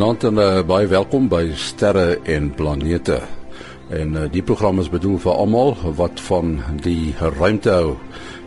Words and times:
Goeienaand 0.00 0.24
en 0.24 0.38
uh, 0.40 0.62
baie 0.64 0.86
welkom 0.88 1.26
by 1.28 1.50
Sterre 1.60 2.14
en 2.24 2.46
Planete. 2.56 3.18
En 3.92 4.14
uh, 4.16 4.22
die 4.32 4.40
program 4.40 4.80
is 4.80 4.88
bedoel 4.88 5.18
vir 5.20 5.34
almal 5.34 5.74
wat 5.98 6.22
van 6.24 6.54
die 6.80 7.12
ruimte 7.20 7.68
hou 7.68 7.90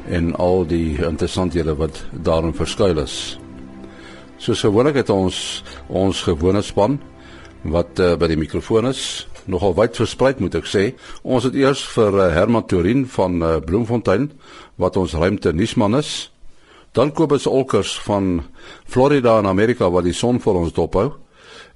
en 0.10 0.32
al 0.42 0.66
die 0.66 0.98
interessanthede 0.98 1.78
wat 1.78 2.02
daarin 2.26 2.58
verskuil 2.58 3.04
is. 3.04 3.38
Soos 4.42 4.66
gewoonlik 4.66 4.98
het 5.04 5.14
ons 5.14 5.62
ons 5.94 6.26
gewone 6.26 6.66
span 6.66 6.98
wat 7.62 8.02
uh, 8.02 8.16
by 8.18 8.34
die 8.34 8.42
mikrofoon 8.42 8.90
is, 8.90 9.28
nogal 9.46 9.78
wyd 9.78 10.02
versprei 10.02 10.34
moet 10.42 10.58
ek 10.58 10.66
sê. 10.66 10.90
Ons 11.22 11.46
het 11.46 11.54
eers 11.54 11.86
vir 11.94 12.18
uh, 12.18 12.32
Herman 12.34 12.66
Turin 12.66 13.06
van 13.06 13.38
uh, 13.44 13.56
Bloemfontein 13.62 14.32
wat 14.82 14.98
ons 14.98 15.14
ruimte 15.14 15.54
nuusman 15.54 16.02
is. 16.02 16.32
Dan 16.98 17.14
Kobus 17.14 17.46
Olkers 17.46 17.94
van 18.10 18.40
Florida 18.90 19.38
in 19.38 19.54
Amerika 19.54 19.94
wat 19.94 20.10
die 20.10 20.18
son 20.18 20.42
vir 20.42 20.58
ons 20.58 20.74
dophou 20.74 21.12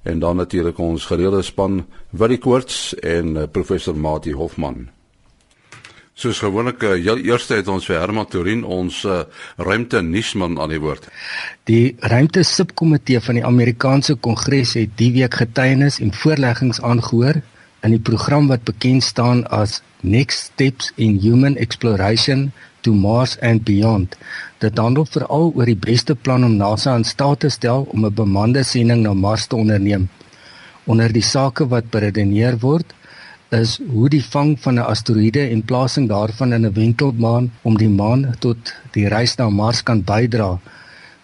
en 0.08 0.18
dan 0.18 0.36
natuurlik 0.40 0.78
ons 0.80 1.04
gereelde 1.04 1.42
span 1.44 1.82
Willie 2.10 2.40
Koorts 2.40 2.94
en 2.94 3.34
uh, 3.36 3.42
professor 3.52 3.96
Mati 3.96 4.32
Hofman. 4.32 4.86
Soos 6.18 6.40
gewoonlik, 6.42 6.82
uh, 6.82 6.96
heel 6.96 7.20
eerste 7.28 7.58
het 7.60 7.68
ons 7.68 7.84
vir 7.86 8.00
Herman 8.00 8.26
Turin 8.26 8.64
ons 8.64 9.02
uh, 9.04 9.20
ruimte 9.60 10.00
nuusman 10.02 10.56
aan 10.58 10.72
die 10.72 10.80
woord. 10.82 11.10
Die 11.70 11.96
ruimte 12.00 12.42
subkomitee 12.42 13.20
van 13.20 13.38
die 13.38 13.44
Amerikaanse 13.46 14.16
Kongres 14.16 14.74
het 14.80 14.96
die 14.98 15.12
week 15.18 15.36
getuienis 15.42 16.00
en 16.02 16.16
voorleggings 16.16 16.80
aangehoor 16.80 17.42
in 17.86 17.94
die 17.94 18.02
program 18.02 18.48
wat 18.50 18.64
bekend 18.66 19.04
staan 19.06 19.44
as 19.54 19.82
Next 20.00 20.50
Steps 20.54 20.90
in 20.96 21.20
Human 21.22 21.56
Exploration 21.56 22.48
to 22.80 22.92
Mars 22.94 23.36
and 23.40 23.64
Beyond. 23.64 24.16
Dit 24.62 24.78
handel 24.78 25.06
veral 25.06 25.52
oor 25.54 25.68
die 25.68 25.78
beste 25.78 26.14
plan 26.14 26.44
om 26.46 26.56
NASA 26.56 26.94
in 26.98 27.04
staat 27.04 27.40
te 27.44 27.50
stel 27.50 27.86
om 27.92 28.04
'n 28.04 28.14
bemande 28.14 28.62
sending 28.62 29.02
na 29.02 29.14
Mars 29.14 29.46
te 29.46 29.56
onderneem. 29.56 30.08
Onder 30.84 31.12
die 31.12 31.22
sake 31.22 31.68
wat 31.68 31.90
beredeneer 31.90 32.58
word, 32.58 32.94
is 33.50 33.80
hoe 33.90 34.08
die 34.08 34.24
vang 34.24 34.60
van 34.60 34.74
'n 34.74 34.88
asteroïde 34.92 35.48
en 35.50 35.62
plasing 35.62 36.08
daarvan 36.08 36.52
in 36.52 36.66
'n 36.66 36.72
wentelbaan 36.72 37.52
om 37.62 37.76
die 37.76 37.88
maan 37.88 38.34
tot 38.38 38.74
die 38.92 39.08
reis 39.08 39.36
na 39.36 39.48
Mars 39.50 39.82
kan 39.82 40.04
bydra. 40.04 40.58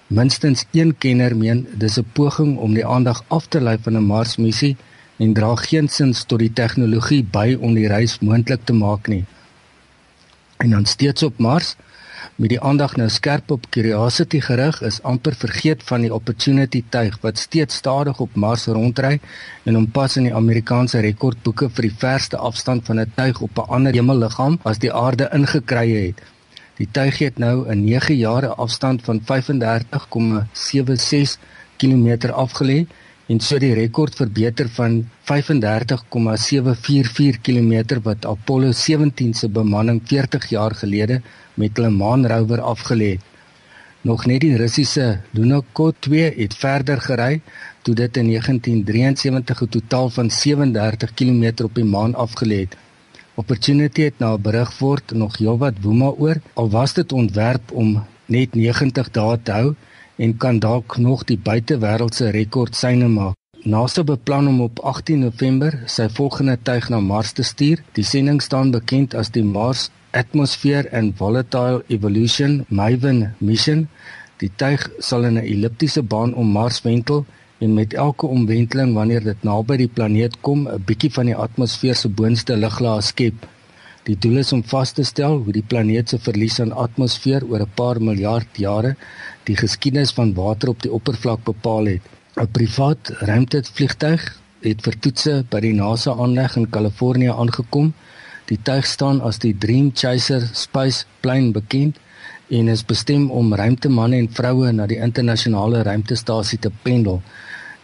Minstens 0.06 0.64
een 0.72 0.98
kenner 0.98 1.36
meen 1.36 1.66
dis 1.76 1.98
'n 1.98 2.06
poging 2.12 2.58
om 2.58 2.74
die 2.74 2.86
aandag 2.86 3.24
af 3.28 3.46
te 3.46 3.60
lei 3.60 3.78
van 3.82 3.96
'n 3.96 4.06
Marsmissie 4.06 4.76
en 5.16 5.32
dra 5.32 5.54
geensins 5.54 6.24
tot 6.24 6.38
die 6.38 6.52
tegnologie 6.52 7.24
by 7.24 7.56
om 7.60 7.74
die 7.74 7.88
reis 7.88 8.18
moontlik 8.18 8.60
te 8.64 8.72
maak 8.72 9.08
nie 9.08 9.24
en 10.56 10.70
dan 10.70 10.84
steeds 10.84 11.22
op 11.22 11.38
Mars 11.38 11.76
met 12.36 12.50
die 12.50 12.60
aandag 12.60 12.96
nou 12.96 13.08
skerp 13.08 13.50
op 13.54 13.66
Curiosity 13.70 14.40
gerig 14.40 14.82
is 14.82 15.02
amper 15.02 15.34
vergeet 15.38 15.82
van 15.86 16.00
die 16.02 16.14
Opportunity 16.14 16.84
tuig 16.88 17.18
wat 17.22 17.38
steeds 17.38 17.74
stadig 17.74 18.20
op 18.20 18.34
Mars 18.34 18.66
rondry 18.66 19.20
en 19.64 19.74
hom 19.78 19.90
pas 19.90 20.16
in 20.16 20.22
die 20.28 20.34
Amerikaanse 20.34 21.00
rekordboeke 21.04 21.70
vir 21.76 21.82
die 21.88 21.96
verste 22.04 22.36
afstand 22.50 22.86
van 22.90 23.00
'n 23.00 23.12
tuig 23.14 23.40
op 23.40 23.58
'n 23.58 23.70
ander 23.76 23.92
hemelliggaam 23.92 24.58
as 24.62 24.78
die 24.78 24.92
aarde 24.92 25.28
ingekry 25.32 26.06
het. 26.06 26.18
Die 26.76 26.88
tuig 26.90 27.18
het 27.18 27.38
nou 27.38 27.68
'n 27.68 27.84
9 27.84 28.16
jare 28.16 28.48
afstand 28.48 29.02
van 29.02 29.20
35,76 29.20 31.38
km 31.76 32.30
afgelê 32.32 32.86
en 33.32 33.38
so 33.40 33.56
die 33.58 33.72
rekord 33.76 34.14
verbeter 34.18 34.68
van 34.76 35.04
35,744 35.30 37.40
km 37.40 37.72
wat 38.04 38.26
Apollo 38.28 38.72
17 38.76 39.34
se 39.34 39.48
bemanning 39.48 40.00
40 40.04 40.48
jaar 40.52 40.74
gelede 40.76 41.22
met 41.54 41.76
hulle 41.76 41.90
maanrower 41.90 42.60
afgelê 42.60 43.10
het. 43.16 43.22
Nog 44.04 44.26
net 44.28 44.44
die 44.44 44.56
Russiese 44.60 45.24
Lunokhod 45.32 45.96
2 46.04 46.36
het 46.36 46.54
verder 46.60 47.00
gery 47.00 47.40
toe 47.82 47.94
dit 47.94 48.16
in 48.20 48.28
1973 48.28 49.62
'n 49.62 49.68
totaal 49.68 50.10
van 50.10 50.30
37 50.30 51.14
km 51.14 51.64
op 51.64 51.74
die 51.74 51.84
maan 51.84 52.14
afgelê 52.14 52.58
het. 52.64 52.76
Opportunity 53.34 54.02
het 54.02 54.18
na 54.18 54.34
'n 54.34 54.42
berig 54.42 54.78
word 54.78 55.12
nog 55.12 55.38
heelwat 55.38 55.74
woema 55.80 56.12
oor 56.18 56.36
al 56.54 56.70
was 56.70 56.92
dit 56.92 57.12
ontwerp 57.12 57.72
om 57.72 58.04
net 58.26 58.54
90 58.54 59.10
dae 59.10 59.42
te 59.42 59.52
hou 59.52 59.74
en 60.16 60.36
kan 60.36 60.58
dalk 60.58 60.96
nog 60.96 61.24
die 61.24 61.38
buitewêreldse 61.38 62.30
rekord 62.30 62.76
syne 62.76 63.08
maak. 63.08 63.34
NASA 63.64 64.02
beplan 64.04 64.48
om 64.48 64.60
op 64.60 64.80
18 64.84 65.18
November 65.18 65.72
sy 65.88 66.08
volgende 66.12 66.58
tuig 66.62 66.88
na 66.92 67.00
Mars 67.00 67.32
te 67.32 67.42
stuur. 67.42 67.80
Die 67.96 68.04
sending 68.04 68.42
staan 68.42 68.70
bekend 68.74 69.14
as 69.14 69.30
die 69.32 69.44
Mars 69.44 69.88
Atmosphere 70.12 70.90
and 70.92 71.16
Volatile 71.16 71.80
Evolution 71.88 72.64
MAVEN 72.68 73.34
mission. 73.38 73.88
Die 74.42 74.50
tuig 74.56 74.84
sal 74.98 75.24
in 75.24 75.38
'n 75.38 75.46
elliptiese 75.54 76.02
baan 76.02 76.34
om 76.34 76.52
Mars 76.52 76.82
wentel 76.82 77.24
en 77.58 77.74
met 77.74 77.94
elke 77.94 78.26
omwenteling 78.26 78.94
wanneer 78.94 79.24
dit 79.24 79.42
naby 79.42 79.76
die 79.76 79.88
planeet 79.88 80.40
kom, 80.40 80.68
'n 80.68 80.84
bietjie 80.86 81.12
van 81.12 81.26
die 81.26 81.36
atmosfeer 81.46 81.94
se 81.94 82.08
boonste 82.08 82.56
luglaag 82.56 83.02
skep. 83.02 83.48
Die 84.04 84.16
doel 84.20 84.42
is 84.42 84.52
om 84.52 84.60
vas 84.68 84.90
te 84.92 85.02
stel 85.08 85.38
hoe 85.44 85.52
die 85.56 85.64
planeet 85.64 86.10
se 86.12 86.18
verlies 86.20 86.58
aan 86.60 86.74
atmosfeer 86.82 87.44
oor 87.48 87.62
'n 87.64 87.74
paar 87.80 88.00
miljard 88.08 88.58
jare 88.64 88.90
die 89.48 89.56
geskiedenis 89.56 90.12
van 90.18 90.34
water 90.34 90.68
op 90.68 90.82
die 90.82 90.92
oppervlak 90.92 91.40
bepaal 91.44 91.86
het. 91.92 92.02
'n 92.36 92.50
Privaat 92.58 93.12
ruimtevliegtuig 93.30 94.22
het 94.68 94.84
vir 94.84 94.98
toetse 95.00 95.34
by 95.50 95.60
die 95.60 95.72
NASA 95.72 96.12
aanleg 96.12 96.56
in 96.56 96.70
Kalifornië 96.70 97.32
aangekom. 97.32 97.92
Die 98.44 98.60
tuig 98.62 98.86
staan 98.86 99.20
as 99.20 99.38
die 99.38 99.56
Dream 99.58 99.90
Chaser 99.94 100.48
Space 100.52 101.04
Plane 101.20 101.50
bekend 101.52 101.96
en 102.48 102.68
is 102.68 102.84
bestem 102.84 103.30
om 103.30 103.54
ruimtemanne 103.54 104.16
en 104.16 104.28
vroue 104.28 104.72
na 104.72 104.86
die 104.86 105.00
internasionale 105.00 105.82
ruimtestasie 105.82 106.58
te 106.58 106.70
pendel. 106.82 107.22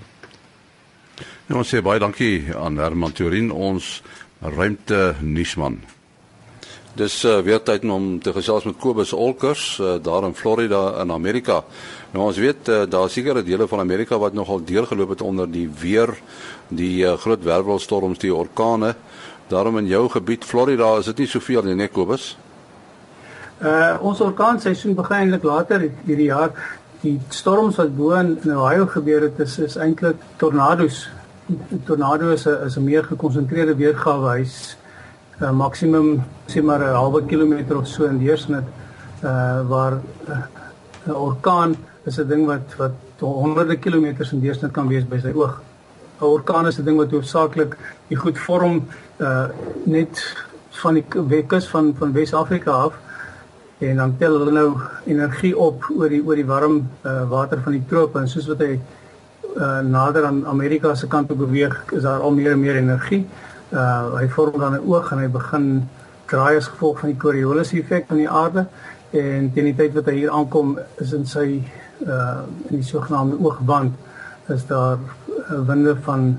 Nou 1.47 1.59
ons 1.59 1.75
sê 1.75 1.83
baie 1.83 1.99
dankie 1.99 2.55
aan 2.55 2.79
Herman 2.79 3.13
Turin 3.13 3.51
ons 3.51 4.03
ruimte 4.41 5.15
nuusman. 5.21 5.81
Dis 6.99 7.21
uh, 7.23 7.39
weer 7.47 7.61
tyd 7.63 7.85
om 7.87 8.17
te 8.19 8.33
gesels 8.35 8.65
met 8.67 8.75
Kobus 8.83 9.13
Olkers 9.15 9.79
uh, 9.79 9.95
daar 10.03 10.25
in 10.27 10.35
Florida 10.35 11.01
in 11.03 11.13
Amerika. 11.15 11.61
Nou 12.11 12.25
ons 12.27 12.39
weet 12.43 12.69
uh, 12.69 12.83
daar 12.91 13.11
seker 13.11 13.39
dele 13.47 13.69
van 13.71 13.79
Amerika 13.79 14.19
wat 14.19 14.35
nogal 14.35 14.65
deurgeloop 14.67 15.15
het 15.15 15.23
onder 15.23 15.47
die 15.51 15.69
weer 15.81 16.11
die 16.69 17.05
uh, 17.07 17.15
groot 17.15 17.45
wervelstorms, 17.47 18.19
die 18.19 18.35
orkane. 18.35 18.97
Daarom 19.49 19.79
in 19.79 19.87
jou 19.87 20.09
gebied 20.11 20.45
Florida 20.45 20.97
is 20.99 21.07
dit 21.13 21.23
nie 21.23 21.29
soveel 21.31 21.63
nie, 21.63 21.77
nee 21.79 21.89
Kobus. 21.89 22.35
Uh 23.63 23.95
ons 24.03 24.21
orkaanseisoen 24.27 24.99
begin 24.99 25.17
eintlik 25.17 25.47
later 25.47 25.87
hierdie 26.09 26.31
jaar. 26.33 26.51
Die 27.05 27.21
storms 27.31 27.79
wat 27.79 27.95
bo 27.97 28.19
in 28.19 28.35
Ohio 28.51 28.91
gebeur 28.91 29.29
het 29.29 29.39
is, 29.47 29.59
is 29.63 29.79
eintlik 29.79 30.19
tornado's. 30.43 31.07
Tornado 31.87 32.35
is 32.35 32.47
'n 32.47 32.67
is 32.67 32.77
'n 32.77 32.85
meer 32.85 33.05
gekonsentreerde 33.05 33.77
weergawe. 33.77 34.39
Hy's 34.39 34.77
uh, 35.41 35.51
maksimum 35.51 36.23
sê 36.49 36.63
maar 36.63 36.81
'n 36.81 36.95
halwe 36.95 37.27
kilometer 37.27 37.77
of 37.77 37.87
so 37.87 38.05
in 38.05 38.19
deursnit 38.19 38.65
uh 39.25 39.61
waar 39.69 39.95
'n 39.95 41.11
uh, 41.11 41.23
orkaan 41.27 41.77
is 42.05 42.19
'n 42.19 42.29
ding 42.29 42.47
wat 42.47 42.77
wat 42.77 42.93
honderde 43.19 43.77
kilometers 43.77 44.33
in 44.33 44.41
deursnit 44.41 44.73
kan 44.73 44.89
wees 44.89 45.05
by 45.05 45.19
sy 45.19 45.33
oog. 45.33 45.61
'n 46.21 46.25
Orkaan 46.25 46.67
is 46.67 46.79
'n 46.79 46.85
ding 46.85 46.97
wat 46.97 47.11
hoofsaaklik 47.11 47.77
die 48.09 48.17
goed 48.17 48.39
vorm 48.39 48.87
uh 49.19 49.47
net 49.85 50.37
van 50.83 50.95
die 50.95 51.05
wekkus 51.35 51.69
van 51.69 51.95
van 51.99 52.13
Wes-Afrika 52.13 52.71
af 52.71 52.95
en 53.79 53.97
dan 53.97 54.17
tel 54.19 54.39
hulle 54.39 54.53
nou 54.53 54.71
energie 55.07 55.57
op 55.59 55.85
oor 55.97 56.09
die 56.09 56.23
oor 56.27 56.37
die 56.37 56.47
warm 56.47 56.89
uh 57.05 57.29
water 57.29 57.59
van 57.65 57.73
die 57.73 57.87
trope 57.89 58.19
en 58.19 58.29
soos 58.29 58.47
wat 58.47 58.59
hy 58.59 58.81
uh 59.57 59.81
nader 59.81 60.25
aan 60.25 60.47
Amerika 60.47 60.95
se 60.95 61.07
kant 61.07 61.29
toe 61.29 61.37
beweeg, 61.37 61.93
is 61.93 62.03
daar 62.03 62.21
al 62.21 62.31
meer 62.31 62.53
en 62.53 62.61
meer 62.61 62.77
energie. 62.77 63.25
Uh 63.25 63.51
hy 63.71 64.29
vorm 64.29 64.59
dan 64.59 64.75
'n 64.75 64.87
oog 64.87 65.13
en 65.13 65.19
hy 65.19 65.29
begin 65.29 65.89
draai 66.27 66.57
as 66.57 66.69
gevolg 66.69 66.99
van 67.01 67.09
die 67.13 67.19
Coriolis 67.19 67.73
effek 67.73 68.07
van 68.09 68.17
die 68.17 68.29
aarde 68.29 68.67
en 69.11 69.51
teen 69.55 69.65
die 69.65 69.75
tyd 69.75 69.95
wat 69.95 70.07
hy 70.07 70.15
hier 70.15 70.31
aankom 70.31 70.79
is 71.03 71.13
in 71.13 71.27
sy 71.27 71.63
uh 72.07 72.43
in 72.71 72.81
die 72.81 72.87
sogenaamde 72.87 73.39
oogwand 73.39 73.93
is 74.55 74.67
daar 74.67 74.99
uh, 74.99 75.67
winde 75.67 75.97
van 76.07 76.39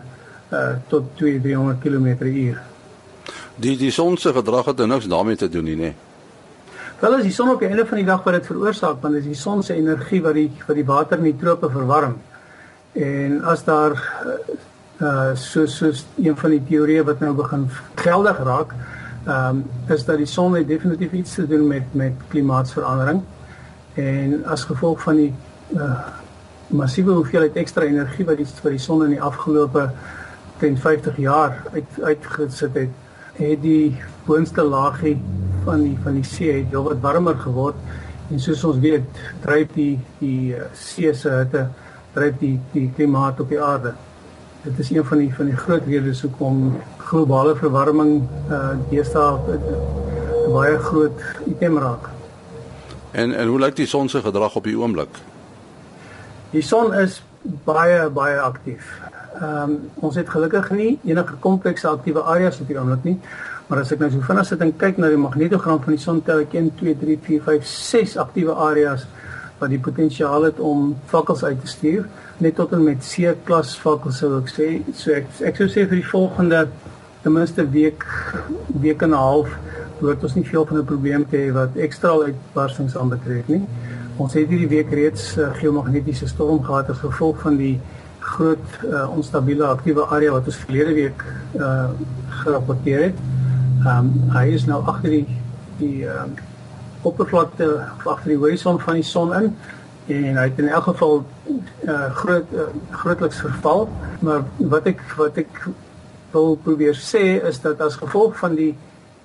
uh 0.51 0.75
tot 0.87 1.03
200 1.15 1.79
km/h. 1.79 2.57
Die 3.55 3.77
die 3.77 3.91
son 3.91 4.17
se 4.17 4.33
gedrag 4.33 4.65
het 4.65 4.85
niks 4.87 5.07
daarmee 5.07 5.35
te 5.35 5.49
doen 5.49 5.63
nie, 5.63 5.75
nê. 5.75 5.93
Wel 6.99 7.15
as 7.17 7.23
die 7.23 7.33
son 7.33 7.49
op 7.49 7.59
die 7.59 7.67
einde 7.67 7.85
van 7.85 7.97
die 7.97 8.05
dag 8.05 8.23
wat 8.23 8.33
dit 8.33 8.45
veroorsaak, 8.45 9.01
want 9.01 9.13
dit 9.13 9.23
is 9.23 9.31
die 9.33 9.41
son 9.41 9.63
se 9.63 9.75
energie 9.75 10.21
wat 10.21 10.33
die 10.37 10.49
wat 10.67 10.75
die 10.75 10.85
water 10.85 11.17
in 11.17 11.29
die 11.31 11.37
trope 11.37 11.69
verwarm. 11.69 12.17
En 12.93 13.41
as 13.43 13.63
daar 13.63 13.95
uh 15.01 15.35
so 15.35 15.65
so 15.65 15.91
een 16.21 16.37
van 16.37 16.49
die 16.49 16.63
teorieë 16.69 17.03
wat 17.03 17.19
nou 17.19 17.33
begin 17.35 17.69
geldig 17.95 18.39
raak, 18.45 18.73
ehm 19.25 19.61
um, 19.61 19.63
is 19.89 20.05
dat 20.05 20.17
die 20.17 20.29
son 20.29 20.55
het 20.55 20.67
definitief 20.67 21.11
iets 21.11 21.33
te 21.35 21.47
doen 21.47 21.67
met 21.67 21.93
met 21.93 22.13
klimaatsverandering. 22.29 23.21
En 23.93 24.45
as 24.45 24.63
gevolg 24.63 25.01
van 25.01 25.15
die 25.15 25.33
uh 25.75 25.99
massiewe 26.67 27.11
hoeveelheid 27.11 27.55
ekstra 27.55 27.83
energie 27.83 28.25
wat 28.25 28.37
die 28.37 28.47
wat 28.63 28.71
die 28.71 28.79
son 28.79 29.03
in 29.03 29.15
die 29.15 29.21
afgelope 29.21 29.89
10 30.59 30.77
50 30.77 31.17
jaar 31.17 31.57
uit 31.73 31.97
uitgesit 32.01 32.73
het, 32.73 32.93
het 33.35 33.61
die 33.61 33.97
boonste 34.25 34.63
laagie 34.63 35.17
van 35.65 35.83
die 35.83 35.97
van 36.03 36.13
die 36.19 36.23
see 36.23 36.53
het 36.59 36.69
heel 36.71 36.83
wat 36.83 37.01
warmer 37.03 37.35
geword 37.35 37.75
en 38.31 38.39
soos 38.39 38.63
ons 38.63 38.79
weet, 38.79 39.19
dryf 39.43 39.73
die 39.75 39.97
die 40.21 40.53
eh, 40.55 40.69
see 40.77 41.11
se 41.13 41.33
hitte 41.41 41.65
dryf 42.15 42.37
die 42.39 42.55
die 42.71 42.87
klimaat 42.95 43.39
op 43.39 43.51
die 43.51 43.59
aarde. 43.61 43.93
Dit 44.63 44.79
is 44.79 44.89
een 44.89 45.05
van 45.05 45.17
die 45.17 45.33
van 45.33 45.45
die 45.45 45.55
groot 45.57 45.85
redes 45.85 46.21
hoekom 46.21 46.77
globale 46.97 47.55
verwarming 47.55 48.27
uh 48.49 48.73
deesdae 48.89 49.39
'n 49.57 50.51
baie 50.53 50.77
groot 50.77 51.21
item 51.45 51.77
raak. 51.77 52.09
En 53.11 53.33
en 53.33 53.47
hoe 53.47 53.59
lyk 53.59 53.75
die 53.75 53.85
son 53.85 54.09
se 54.09 54.21
gedrag 54.21 54.55
op 54.55 54.63
die 54.63 54.77
oomblik? 54.77 55.09
Die 56.49 56.61
son 56.61 56.93
is 56.93 57.23
baie 57.41 58.09
baie 58.09 58.39
aktief. 58.39 59.01
Ehm 59.41 59.69
um, 59.69 59.89
ons 59.95 60.15
het 60.15 60.29
gelukkig 60.29 60.69
nie 60.69 60.99
enige 61.03 61.33
komplekse 61.39 61.87
aktiewe 61.87 62.21
areas 62.21 62.59
op 62.59 62.67
die 62.67 62.79
oomblik 62.79 63.03
nie. 63.03 63.19
Maar 63.67 63.79
as 63.79 63.91
ek 63.91 63.99
nou 63.99 64.11
so 64.11 64.19
vinnig 64.19 64.45
sit 64.45 64.61
en 64.61 64.77
kyk 64.77 64.97
na 64.97 65.07
die 65.07 65.17
magnetogram 65.17 65.81
van 65.83 65.93
die 65.93 66.01
son, 66.03 66.23
tel 66.23 66.39
ek 66.39 66.53
1 66.53 66.75
2 66.75 66.95
3 66.99 67.19
4 67.21 67.41
5 67.41 67.65
6 67.65 68.17
aktiewe 68.17 68.53
areas 68.53 69.07
wat 69.61 69.69
die 69.69 69.79
potensiaal 69.79 70.49
het 70.49 70.59
om 70.59 70.95
vakkels 71.11 71.43
uit 71.43 71.59
te 71.61 71.69
stuur, 71.69 72.07
net 72.41 72.55
tot 72.57 72.73
en 72.73 72.83
met 72.83 73.03
C-klas 73.05 73.75
vakkels 73.81 74.21
sou 74.21 74.33
ek 74.39 74.49
sê. 74.49 74.69
So 74.97 75.13
ek 75.13 75.29
ek 75.51 75.61
sou 75.61 75.69
sê 75.69 75.85
vir 75.85 75.99
die 76.01 76.11
volgende 76.13 76.65
ten 77.21 77.35
minste 77.35 77.65
week 77.69 78.05
week 78.81 79.01
en 79.05 79.13
'n 79.13 79.21
half 79.21 79.49
behoort 79.99 80.23
ons 80.23 80.35
nie 80.35 80.45
veel 80.45 80.65
van 80.65 80.77
'n 80.77 80.85
probleem 80.85 81.25
te 81.29 81.37
hê 81.37 81.51
wat 81.53 81.75
ekstra 81.75 82.09
uitbarstings 82.09 82.97
aanbetref 82.97 83.47
nie. 83.47 83.61
Ons 84.17 84.33
het 84.33 84.49
hierdie 84.49 84.67
week 84.67 84.89
reeds 84.91 85.37
uh, 85.37 85.53
geomagnetiese 85.53 86.27
storm 86.27 86.63
gehad 86.63 86.89
as 86.89 86.97
gevolg 86.97 87.39
van 87.41 87.57
die 87.57 87.79
groot 88.19 88.67
uh, 88.85 89.09
onstabiele 89.17 89.65
aktiewe 89.65 90.05
area 90.05 90.31
wat 90.31 90.45
ons 90.45 90.55
verlede 90.65 90.93
week 90.93 91.23
uh, 91.55 91.89
gerapporteer 92.43 93.03
het. 93.03 93.19
Ehm 93.85 93.97
um, 93.97 94.29
hy 94.29 94.47
is 94.57 94.65
nou 94.65 94.81
agter 94.85 95.09
die 95.09 95.27
die 95.77 96.05
um, 96.05 96.33
oppervlakte 97.01 97.67
agter 98.05 98.29
die 98.33 98.37
horison 98.37 98.79
van 98.79 98.99
die 98.99 99.03
son 99.03 99.33
in 99.37 99.53
en 100.11 100.37
hy 100.37 100.47
het 100.49 100.59
in 100.59 100.67
elk 100.67 100.83
geval 100.83 101.21
uh, 101.85 102.11
groot 102.15 102.53
uh, 102.53 102.67
grootliks 102.91 103.39
verval, 103.39 103.89
maar 104.19 104.43
wat 104.57 104.87
ek 104.91 105.01
wat 105.17 105.37
ek 105.37 105.67
wil 106.31 106.55
probeer 106.63 106.97
sê 106.97 107.39
is 107.47 107.61
dat 107.63 107.81
as 107.81 107.99
gevolg 108.01 108.37
van 108.39 108.55
die 108.55 108.73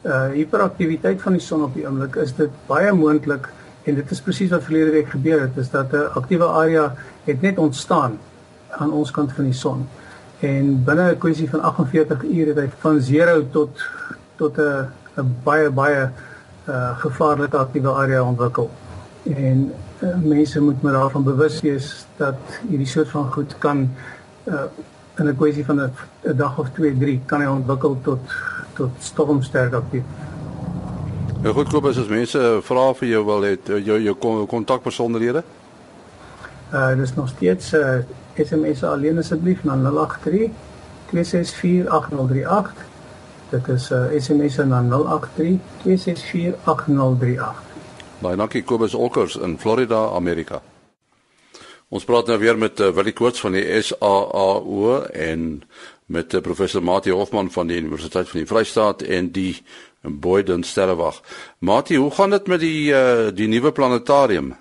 uh 0.06 0.28
hiperaktiwiteit 0.31 1.23
van 1.23 1.34
die 1.34 1.43
son 1.43 1.64
op 1.67 1.75
die 1.75 1.87
oomblik 1.87 2.17
is 2.23 2.34
dit 2.37 2.52
baie 2.69 2.93
moontlik 2.94 3.49
en 3.87 3.96
dit 3.99 4.11
is 4.14 4.20
presies 4.23 4.52
wat 4.52 4.62
verlede 4.67 4.93
week 4.94 5.08
gebeur 5.11 5.40
het 5.46 5.56
is 5.62 5.70
dat 5.70 5.93
'n 5.93 6.11
aktiewe 6.20 6.46
area 6.46 6.94
het 7.25 7.43
net 7.43 7.58
ontstaan 7.58 8.19
aan 8.70 8.93
ons 8.93 9.11
kant 9.11 9.32
van 9.32 9.44
die 9.44 9.56
son. 9.56 9.88
En 10.40 10.84
binne 10.84 11.11
'n 11.12 11.19
kwessie 11.19 11.50
van 11.50 11.61
48 11.61 12.23
ure 12.23 12.55
het 12.55 12.58
hy 12.58 12.70
van 12.78 13.00
0 13.08 13.50
tot 13.50 13.70
tot 14.37 14.58
'n 14.58 14.87
'n 15.17 15.37
baie 15.44 15.70
baie 15.70 16.11
uh 16.68 16.98
gevaarlike 16.98 17.56
aktiewe 17.56 17.92
area 17.94 18.24
ontwikkel 18.24 18.70
en 19.22 19.72
uh, 20.02 20.16
mense 20.22 20.60
moet 20.60 20.82
maar 20.82 20.92
daarvan 20.92 21.24
bewus 21.24 21.60
wees 21.60 22.06
dat 22.16 22.38
hierdie 22.68 22.86
soort 22.86 23.08
van 23.08 23.32
goed 23.32 23.58
kan 23.58 23.90
uh 24.44 24.68
in 25.18 25.28
'n 25.28 25.36
kwessie 25.36 25.64
van 25.64 25.80
'n 25.80 25.92
dag 26.36 26.58
of 26.58 26.68
2, 26.74 26.98
3 26.98 27.20
kan 27.26 27.40
hy 27.40 27.46
ontwikkel 27.46 27.98
tot 28.02 28.20
tot 28.72 28.90
stormsterk 28.98 29.72
aktief. 29.72 30.02
Ja 31.42 31.52
goed 31.52 31.68
Kobus, 31.68 31.98
as 31.98 32.08
mense 32.08 32.40
vra 32.62 32.92
vir 32.94 33.08
jou 33.08 33.24
wil 33.24 33.42
het 33.42 33.68
eh, 33.68 33.84
jou 33.86 34.00
jou 34.02 34.46
kontakbesonderhede? 34.46 35.42
Uh 36.72 36.96
dis 36.96 37.14
nog 37.14 37.28
steeds 37.28 37.72
uh 37.72 37.98
SMS 38.34 38.84
alleen 38.84 39.18
asseblief 39.18 39.64
na 39.64 39.76
083 39.76 40.50
264 41.06 41.86
8038. 41.86 42.72
Dit 43.50 43.69
is 43.69 43.90
uh 43.90 44.10
SMS 44.19 44.56
na 44.56 44.82
083 44.82 45.58
264 45.82 46.54
8038. 46.64 47.62
Baie 48.19 48.37
dankie 48.37 48.62
Kobus 48.62 48.94
Olkers 48.94 49.37
in 49.37 49.58
Florida, 49.58 50.08
Amerika. 50.14 50.62
Ons 51.88 52.04
praat 52.04 52.26
nou 52.26 52.38
weer 52.43 52.58
met 52.58 52.81
uh, 52.81 52.88
Willie 52.90 53.14
Koorts 53.14 53.40
van 53.40 53.54
die 53.54 53.62
SAAO 53.82 55.02
en 55.06 55.62
met 56.10 56.34
uh, 56.34 56.40
professor 56.43 56.82
Mati 56.82 57.14
Hofman 57.14 57.50
van 57.54 57.70
die 57.70 57.78
Universiteit 57.78 58.28
van 58.28 58.40
die 58.40 58.48
Vrystaat 58.50 59.02
en 59.02 59.31
die 59.31 59.52
Boyden 60.02 60.64
Sterrewag. 60.66 61.20
Mati, 61.58 61.96
hoe 61.96 62.10
gaan 62.10 62.34
dit 62.34 62.46
met 62.46 62.60
die 62.60 62.90
uh, 62.90 63.28
die 63.34 63.46
nuwe 63.49 63.72
planetarium? 63.72 64.56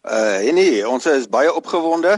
Uh 0.00 0.52
nee, 0.56 0.88
ons 0.88 1.04
is 1.06 1.28
baie 1.28 1.52
opgewonde. 1.52 2.16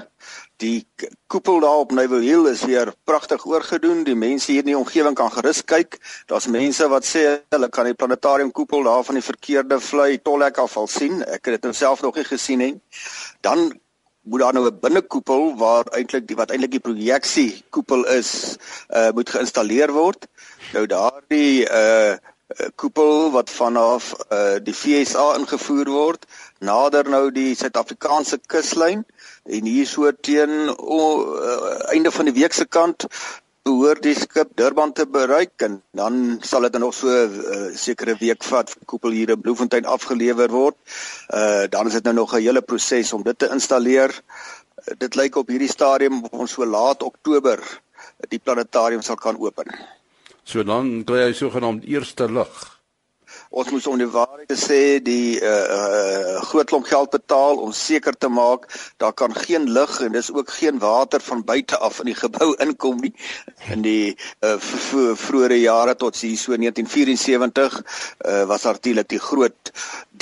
Die 0.56 0.86
koepel 1.26 1.60
daar 1.60 1.82
op 1.82 1.92
Naval 1.92 2.20
Hill 2.20 2.46
is 2.46 2.62
weer 2.62 2.92
pragtig 3.04 3.46
oorgedoen. 3.46 4.04
Die 4.04 4.14
mense 4.14 4.52
hier 4.52 4.60
in 4.60 4.72
die 4.72 4.78
omgewing 4.78 5.14
kan 5.14 5.32
gerus 5.32 5.64
kyk. 5.64 5.98
Daar's 6.26 6.46
mense 6.46 6.88
wat 6.88 7.06
sê 7.08 7.22
hulle 7.54 7.68
kan 7.68 7.88
die 7.88 7.94
planetarium 7.98 8.52
koepel 8.52 8.82
daar 8.86 9.04
van 9.04 9.18
die 9.18 9.24
verkeerde 9.24 9.80
vlei 9.80 10.18
tollhek 10.22 10.58
af 10.58 10.76
al 10.76 10.86
sien. 10.86 11.22
Ek 11.22 11.46
het 11.46 11.56
dit 11.56 11.70
nou 11.70 11.74
self 11.74 12.02
nog 12.02 12.20
nie 12.20 12.28
gesien 12.28 12.58
nie. 12.58 12.74
Dan 13.40 13.72
moet 14.22 14.40
daar 14.40 14.52
nou 14.52 14.66
'n 14.66 14.78
binnekoepel 14.80 15.56
waar 15.56 15.84
eintlik 15.84 16.26
die 16.26 16.36
wat 16.36 16.50
eintlik 16.50 16.70
die 16.70 16.86
projeksie 16.88 17.64
koepel 17.70 18.06
is, 18.06 18.56
uh 18.94 19.10
moet 19.10 19.30
geïnstalleer 19.30 19.92
word. 19.92 20.26
Nou 20.72 20.86
daardie 20.86 21.66
uh 21.66 22.14
koepel 22.74 23.30
wat 23.30 23.50
vanaf 23.50 24.12
uh 24.30 24.58
die 24.62 24.74
FSA 24.74 25.34
ingevoer 25.38 25.88
word 25.90 26.26
nader 26.58 27.08
nou 27.10 27.30
die 27.30 27.54
Suid-Afrikaanse 27.54 28.38
kuslyn 28.46 29.04
en 29.44 29.66
hier 29.66 29.86
so 29.86 30.10
teen 30.20 30.70
oh, 30.78 31.38
uh, 31.38 31.92
einde 31.94 32.10
van 32.10 32.28
die 32.30 32.34
week 32.34 32.52
se 32.52 32.66
kant 32.66 33.06
behoort 33.62 34.02
die 34.02 34.14
skip 34.18 34.56
Durban 34.58 34.92
te 34.92 35.06
bereik 35.06 35.62
en 35.66 35.78
dan 35.98 36.38
sal 36.42 36.66
dit 36.66 36.78
nog 36.78 36.94
so 36.94 37.08
'n 37.08 37.30
uh, 37.30 37.76
sekere 37.76 38.16
week 38.18 38.42
vat 38.44 38.70
vir 38.70 38.82
koepel 38.86 39.10
hier 39.10 39.30
in 39.30 39.40
Bloemfontein 39.40 39.86
afgelewer 39.86 40.50
word. 40.50 40.76
Uh 41.30 41.66
dan 41.70 41.86
is 41.86 41.92
dit 41.92 42.04
nou 42.04 42.14
nog 42.14 42.34
'n 42.34 42.42
hele 42.42 42.62
proses 42.62 43.12
om 43.12 43.22
dit 43.22 43.38
te 43.38 43.48
installeer. 43.48 44.10
Uh, 44.10 44.94
dit 44.98 45.14
lyk 45.14 45.36
op 45.36 45.48
hierdie 45.48 45.70
stadium 45.70 46.24
ons 46.30 46.52
so 46.52 46.66
laat 46.66 47.02
Oktober 47.02 47.58
die 48.28 48.38
planetarium 48.38 49.02
sal 49.02 49.16
kan 49.16 49.38
open. 49.38 49.66
So 50.44 50.62
dan 50.62 51.04
kry 51.04 51.22
hy 51.26 51.32
sogenaamd 51.32 51.84
eerste 51.84 52.32
lig 52.32 52.81
ons 53.52 53.70
moes 53.70 53.86
om 53.86 53.98
die 54.00 54.08
waarheid 54.08 54.48
te 54.48 54.56
sê 54.56 54.80
die 55.04 55.38
uh, 55.40 55.52
uh 55.76 56.40
groot 56.48 56.68
klomp 56.70 56.88
geld 56.88 57.12
betaal 57.12 57.60
om 57.62 57.72
seker 57.76 58.16
te 58.16 58.28
maak 58.32 58.64
daar 59.02 59.12
kan 59.12 59.34
geen 59.36 59.68
lig 59.76 59.92
en 60.00 60.12
dis 60.16 60.32
ook 60.32 60.50
geen 60.50 60.80
water 60.82 61.20
van 61.20 61.44
buite 61.44 61.78
af 61.78 62.00
in 62.00 62.10
die 62.10 62.18
gebou 62.18 62.52
inkom 62.64 63.00
nie. 63.04 63.12
In 63.74 63.84
die 63.84 64.16
uh 64.44 64.56
vroeëre 64.58 65.60
jare 65.60 65.94
tot 65.96 66.18
hier 66.24 66.38
so 66.40 66.56
1974 66.56 67.78
uh 68.26 68.42
was 68.50 68.68
natuurlik 68.68 69.08
die 69.12 69.22
groot 69.22 69.72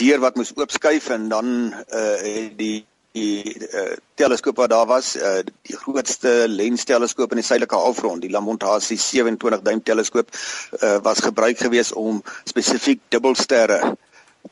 deur 0.03 0.21
wat 0.27 0.37
moes 0.37 0.55
oopskuif 0.57 1.11
en 1.15 1.29
dan 1.29 1.75
uh 1.89 2.17
het 2.21 2.59
die 2.59 2.87
die 3.17 3.57
uh, 3.75 3.97
teleskoop 4.15 4.61
wat 4.63 4.71
daar 4.71 4.87
was, 4.87 5.17
uh, 5.17 5.41
die 5.67 5.77
grootste 5.77 6.45
lensteleskoop 6.49 7.33
in 7.35 7.41
die 7.43 7.47
suidelike 7.47 7.79
halfrond, 7.79 8.23
die 8.23 8.31
Lamont-Hassie 8.31 8.99
27 8.99 9.65
duim 9.67 9.83
teleskoop, 9.83 10.31
uh, 10.83 10.99
was 11.03 11.25
gebruik 11.25 11.59
gewees 11.59 11.93
om 11.93 12.23
spesifiek 12.45 13.03
dubbelsterre 13.09 13.97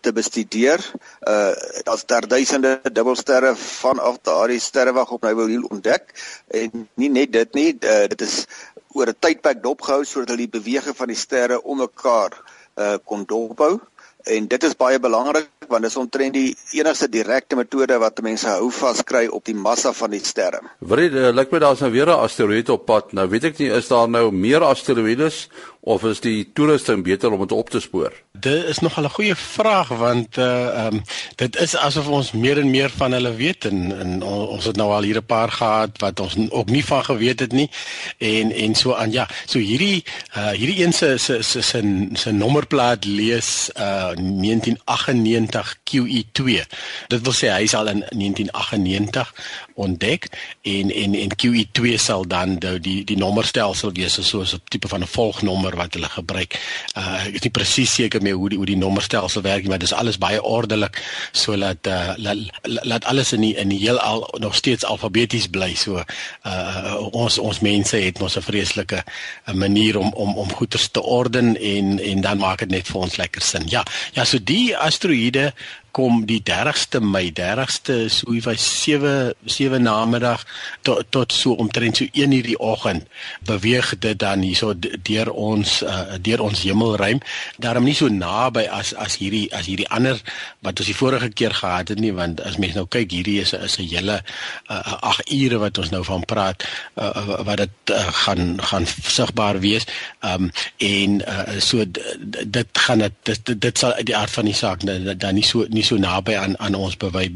te 0.00 0.12
bestudeer. 0.12 0.82
Uh 1.24 1.52
daar's 1.82 2.04
daar 2.06 2.26
duisende 2.28 2.80
dubbelsterre 2.92 3.54
vanaf 3.56 4.18
daardie 4.22 4.60
sterrewag 4.60 5.10
op 5.10 5.22
Hill 5.24 5.64
ontdek 5.68 6.12
en 6.46 6.88
nie 6.94 7.08
net 7.08 7.32
dit 7.32 7.54
nie, 7.54 7.70
uh, 7.80 8.06
dit 8.06 8.20
is 8.20 8.46
oor 8.92 9.08
'n 9.08 9.16
tydperk 9.18 9.62
dopgehou 9.62 10.04
sodat 10.04 10.28
hulle 10.28 10.48
die 10.48 10.60
beweging 10.60 10.96
van 10.96 11.08
die 11.08 11.16
sterre 11.16 11.62
om 11.62 11.78
mekaar 11.78 12.36
uh 12.76 12.96
kon 13.04 13.24
dophou 13.24 13.80
en 14.28 14.48
dit 14.48 14.64
is 14.64 14.76
baie 14.76 14.98
belangrik 15.00 15.48
want 15.68 15.84
dit 15.84 15.90
is 15.90 15.98
omtrent 16.00 16.32
die 16.32 16.56
enigste 16.78 17.08
direkte 17.12 17.56
metode 17.58 17.98
wat 18.00 18.22
mense 18.24 18.48
hou 18.48 18.70
vas 18.72 19.02
kry 19.04 19.26
op 19.28 19.44
die 19.44 19.56
massa 19.56 19.92
van 19.92 20.14
die 20.14 20.22
sterre. 20.24 20.62
Dit 20.80 21.16
uh, 21.16 21.28
lyk 21.34 21.52
my 21.52 21.60
daar's 21.60 21.82
nou 21.84 21.90
weer 21.92 22.08
'n 22.08 22.24
asteroïde 22.24 22.72
op 22.72 22.86
pad. 22.86 23.12
Nou 23.12 23.28
weet 23.28 23.44
ek 23.44 23.58
nie 23.58 23.70
is 23.70 23.88
daar 23.88 24.08
nou 24.08 24.30
meer 24.32 24.64
asteroïdes 24.64 25.48
of 25.88 26.04
is 26.04 26.20
die 26.20 26.50
toerusting 26.52 27.00
beter 27.04 27.32
om 27.32 27.40
dit 27.40 27.52
op 27.52 27.70
te 27.70 27.80
spoor? 27.80 28.12
Dit 28.32 28.64
is 28.64 28.78
nog 28.78 29.00
'n 29.00 29.08
goeie 29.08 29.34
vraag 29.34 29.88
want 29.88 30.36
uh 30.36 30.66
ehm 30.68 30.94
um, 30.94 31.02
dit 31.34 31.56
is 31.56 31.76
asof 31.76 32.08
ons 32.08 32.32
meer 32.32 32.58
en 32.58 32.70
meer 32.70 32.90
van 32.90 33.12
hulle 33.12 33.34
weet 33.34 33.64
en, 33.64 33.98
en 34.00 34.22
ons 34.22 34.64
het 34.64 34.76
nou 34.76 34.92
al 34.92 35.02
hier 35.02 35.16
'n 35.16 35.26
paar 35.26 35.50
gehad 35.50 35.98
wat 35.98 36.20
ons 36.20 36.36
ook 36.50 36.68
nie 36.70 36.84
van 36.84 37.04
geweet 37.04 37.40
het 37.40 37.52
nie 37.52 37.70
en 38.18 38.52
en 38.52 38.74
so 38.74 38.94
aan 38.94 39.12
ja 39.12 39.28
so 39.46 39.58
hierdie 39.58 40.04
uh 40.36 40.50
hierdie 40.50 40.84
een 40.84 40.92
se 40.92 41.16
se 41.16 41.42
se 41.42 41.62
se, 41.62 42.08
se 42.12 42.32
nommerplaat 42.32 43.04
lees 43.04 43.70
uh 43.76 44.12
1998 44.14 45.76
QE2 45.90 46.44
dit 47.08 47.20
wil 47.22 47.36
sê 47.40 47.48
hy 47.48 47.62
is 47.62 47.74
al 47.74 47.88
in 47.88 48.04
1998 48.10 49.34
ontdek 49.74 50.28
en 50.62 50.92
en 50.92 51.14
en 51.14 51.30
QE2 51.42 51.94
sal 51.94 52.26
dan 52.26 52.58
die 52.58 53.04
die 53.04 53.16
nommerstelsel 53.16 53.92
wees 53.92 54.18
soos 54.20 54.54
'n 54.54 54.60
tipe 54.68 54.88
van 54.88 55.02
'n 55.02 55.14
volgnommer 55.18 55.76
wat 55.78 55.94
hulle 55.96 56.10
gebruik. 56.12 56.58
Uh 56.96 57.26
ek 57.28 57.38
is 57.40 57.46
nie 57.46 57.54
presies 57.54 57.94
seker 57.94 58.22
mee 58.24 58.36
hoe 58.36 58.50
die 58.52 58.58
hoe 58.60 58.68
die 58.68 58.78
nommerstelsel 58.78 59.42
werk 59.46 59.64
nie, 59.64 59.72
maar 59.72 59.82
dis 59.82 59.94
alles 59.96 60.18
baie 60.20 60.42
ordelik 60.42 61.00
sodat 61.32 61.86
uh 61.86 62.14
laat, 62.18 62.60
laat 62.84 63.08
alles 63.10 63.32
in 63.36 63.46
die 63.46 63.54
in 63.56 63.72
die 63.72 63.80
heelal 63.82 64.26
nog 64.42 64.54
steeds 64.58 64.84
alfabeties 64.84 65.48
bly. 65.54 65.74
So 65.74 66.02
uh 66.44 66.94
ons 67.12 67.38
ons 67.38 67.62
mense 67.64 67.96
het 67.96 68.20
mos 68.20 68.36
'n 68.36 68.46
vreeslike 68.46 69.04
'n 69.46 69.58
manier 69.58 69.98
om 69.98 70.12
om 70.12 70.36
om 70.36 70.52
goeders 70.52 70.88
te 70.88 71.02
orden 71.02 71.56
en 71.56 71.98
en 71.98 72.20
dan 72.20 72.38
maak 72.38 72.58
dit 72.58 72.70
net 72.70 72.86
vir 72.86 73.00
ons 73.00 73.16
lekker 73.16 73.42
sin. 73.42 73.66
Ja, 73.66 73.84
ja, 74.12 74.24
so 74.24 74.38
die 74.42 74.76
asteroïde 74.76 75.52
kom 75.92 76.26
die 76.26 76.40
30ste 76.44 77.00
Mei, 77.00 77.30
30ste 77.34 78.08
so 78.12 78.32
wie 78.32 78.42
was 78.44 78.64
7 78.82 79.32
7 79.44 79.82
namiddag 79.82 80.44
tot 80.82 81.06
tot 81.10 81.32
so 81.32 81.52
omtrent 81.52 81.96
so 81.96 82.06
1 82.12 82.32
uur 82.32 82.46
die 82.46 82.58
oggend 82.58 83.06
beweeg 83.46 83.94
dit 83.98 84.18
dan 84.18 84.42
hierso 84.42 84.74
deur 84.78 85.30
ons 85.32 85.82
uh, 85.82 86.18
deur 86.20 86.40
ons 86.44 86.62
hemelruim. 86.62 87.20
Daarom 87.58 87.84
nie 87.84 87.96
so 87.96 88.08
naby 88.08 88.66
as 88.70 88.94
as 88.94 89.18
hierdie 89.20 89.46
as 89.54 89.66
hierdie 89.70 89.88
ander 89.88 90.20
wat 90.66 90.78
ons 90.78 90.90
die 90.90 90.96
vorige 90.96 91.30
keer 91.30 91.54
gehad 91.54 91.88
het 91.94 92.00
nie, 92.00 92.12
want 92.12 92.40
as 92.44 92.58
mens 92.58 92.76
nou 92.78 92.86
kyk, 92.86 93.10
hierdie 93.12 93.40
is 93.42 93.52
is 93.52 93.78
'n 93.78 93.88
hele 93.88 94.20
8 94.68 95.24
uh, 95.24 95.40
ure 95.40 95.58
wat 95.58 95.78
ons 95.78 95.90
nou 95.90 96.04
van 96.04 96.24
praat 96.24 96.64
uh, 96.96 97.42
wat 97.46 97.64
dit 97.64 97.94
uh, 97.94 98.06
gaan 98.24 98.58
gaan 98.62 98.86
sigbaar 98.86 99.60
wees. 99.60 99.86
Um 100.20 100.50
en 100.76 101.20
uh, 101.22 101.60
so 101.60 101.84
dit 102.44 102.68
gaan 102.72 102.98
dit, 102.98 103.60
dit 103.60 103.78
sal 103.78 103.92
uit 103.92 104.06
die 104.06 104.16
aard 104.16 104.30
van 104.30 104.44
die 104.44 104.54
saak 104.54 104.84
dan 104.84 105.34
nie 105.34 105.44
so 105.44 105.66
nie 105.68 105.77
so 105.82 105.96
naby 105.96 106.36
aan 106.36 106.58
aan 106.58 106.74
ons 106.74 106.96
verby 106.98 107.28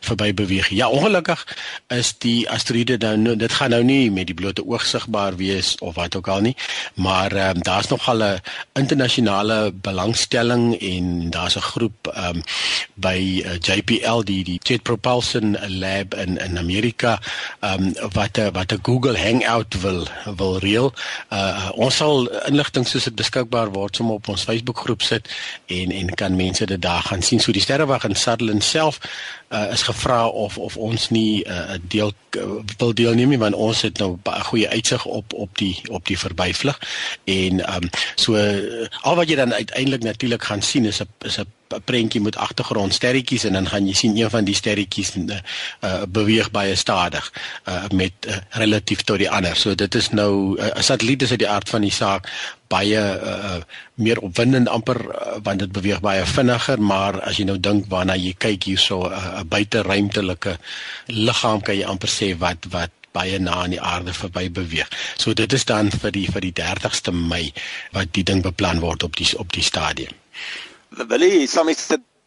verby 0.00 0.34
beweeg. 0.34 0.68
Ja, 0.68 0.88
ongelukkig 0.88 1.46
is 1.88 2.14
die 2.18 2.48
asteroïde 2.50 2.98
nou, 3.02 3.16
nou 3.16 3.36
dit 3.36 3.52
gaan 3.52 3.70
nou 3.70 3.82
nie 3.84 4.10
met 4.10 4.26
die 4.26 4.34
blote 4.34 4.64
oog 4.66 4.86
sigbaar 4.86 5.36
wees 5.36 5.74
of 5.78 5.94
wat 5.94 6.16
ook 6.16 6.28
al 6.28 6.40
nie, 6.40 6.56
maar 6.94 7.32
um, 7.32 7.62
daar's 7.62 7.88
nog 7.88 8.08
al 8.08 8.22
'n 8.22 8.40
internasionale 8.72 9.72
belangstelling 9.72 10.80
en 10.80 11.30
daar's 11.30 11.56
'n 11.56 11.60
groep 11.60 12.12
um, 12.16 12.42
by 12.94 13.42
uh, 13.44 13.54
eh, 13.54 13.60
JPL 13.60 14.24
die 14.24 14.44
die 14.44 14.60
Jet 14.62 14.82
Propulsion 14.82 15.56
Lab 15.68 16.14
in 16.14 16.38
in 16.38 16.58
Amerika 16.58 17.20
um, 17.60 17.92
wat 18.12 18.38
a, 18.38 18.50
wat 18.50 18.72
'n 18.72 18.78
Google 18.82 19.18
Hangout 19.18 19.80
wil 19.80 20.06
wil 20.36 20.58
reël. 20.58 20.92
Uh, 21.32 21.70
ons 21.74 21.96
sal 21.96 22.28
inligting 22.46 22.86
soos 22.86 23.04
dit 23.04 23.14
beskikbaar 23.14 23.72
word 23.72 23.96
sommer 23.96 24.14
op 24.14 24.28
ons 24.28 24.42
Facebook 24.42 24.78
groep 24.78 25.02
sit 25.02 25.28
en 25.66 25.90
en 25.90 26.14
kan 26.14 26.36
mense 26.36 26.66
dit 26.66 26.82
daar 26.82 27.02
gaan 27.02 27.22
sien 27.22 27.40
so 27.40 27.52
die 27.52 27.62
sterrewag 27.66 28.06
in 28.06 28.14
Sutherland 28.14 28.64
self 28.64 29.00
uh, 29.50 29.72
is 29.74 29.82
gevra 29.82 30.26
of 30.28 30.58
of 30.58 30.76
ons 30.76 31.10
nie 31.10 31.42
'n 31.42 31.50
uh, 31.50 31.78
deel 31.82 32.12
uh, 32.38 32.62
wil 32.78 32.94
deelneem 32.94 33.28
nie 33.28 33.42
want 33.42 33.54
ons 33.54 33.82
het 33.82 33.98
nou 33.98 34.18
'n 34.22 34.48
goeie 34.50 34.68
uitsig 34.68 35.04
op 35.04 35.32
op 35.32 35.58
die 35.58 35.74
op 35.90 36.06
die 36.06 36.18
verbyvlug 36.18 36.78
en 37.24 37.74
um, 37.74 37.90
so 38.14 38.34
uh, 38.34 38.86
al 39.02 39.16
wat 39.18 39.28
jy 39.28 39.36
dan 39.36 39.54
uiteindelik 39.54 40.02
natuurlik 40.02 40.44
gaan 40.44 40.62
sien 40.62 40.84
is 40.84 41.02
'n 41.02 41.10
is 41.26 41.38
'n 41.38 41.50
prentjie 41.84 42.20
met 42.20 42.36
agtergrond 42.36 42.94
sterretjies 42.94 43.44
en 43.44 43.52
dan 43.58 43.68
gaan 43.68 43.86
jy 43.86 43.94
sien 43.94 44.16
een 44.16 44.30
van 44.30 44.44
die 44.44 44.54
sterretjies 44.54 45.14
uh, 45.16 45.40
beweeg 46.08 46.50
baie 46.50 46.74
stadig 46.74 47.32
uh, 47.68 47.84
met 47.94 48.12
uh, 48.28 48.36
relatief 48.60 49.02
tot 49.02 49.18
die 49.18 49.30
ander. 49.30 49.56
So 49.56 49.74
dit 49.74 49.94
is 49.94 50.10
nou 50.10 50.56
'n 50.56 50.62
uh, 50.62 50.80
satelliet 50.80 51.22
is 51.22 51.30
uit 51.30 51.38
die 51.38 51.48
aard 51.48 51.68
van 51.68 51.80
die 51.80 51.92
saak 51.92 52.28
baie 52.68 52.98
uh, 52.98 53.62
meer 53.94 54.18
opwindend 54.18 54.68
amper 54.68 54.98
uh, 55.06 55.38
want 55.42 55.58
dit 55.58 55.72
beweeg 55.72 56.00
baie 56.00 56.26
vinniger, 56.26 56.80
maar 56.80 57.20
as 57.20 57.38
jy 57.38 57.44
nou 57.44 57.58
dink 57.60 57.86
waarna 57.88 58.16
jy 58.16 58.34
kyk 58.38 58.64
hierso 58.64 59.06
'n 59.06 59.12
uh, 59.12 59.42
buiteruimtelike 59.42 60.58
liggaam 61.06 61.60
kan 61.60 61.76
jy 61.76 61.86
amper 61.86 62.08
sê 62.08 62.34
wat 62.38 62.66
wat 62.70 62.90
baie 63.16 63.38
na 63.38 63.62
aan 63.62 63.72
die 63.72 63.80
aarde 63.80 64.12
verby 64.12 64.50
beweeg. 64.50 64.90
So 65.16 65.32
dit 65.32 65.52
is 65.52 65.64
dan 65.64 65.90
vir 65.90 66.12
die 66.12 66.26
vir 66.32 66.40
die 66.40 66.54
30ste 66.60 67.12
Mei 67.12 67.52
wat 67.96 68.12
die 68.12 68.24
ding 68.24 68.42
beplan 68.44 68.82
word 68.84 69.02
op 69.02 69.16
die 69.16 69.28
op 69.38 69.52
die 69.52 69.64
stadium. 69.64 70.12
Wil 70.96 71.20
jy 71.28 71.46
sommer 71.46 71.76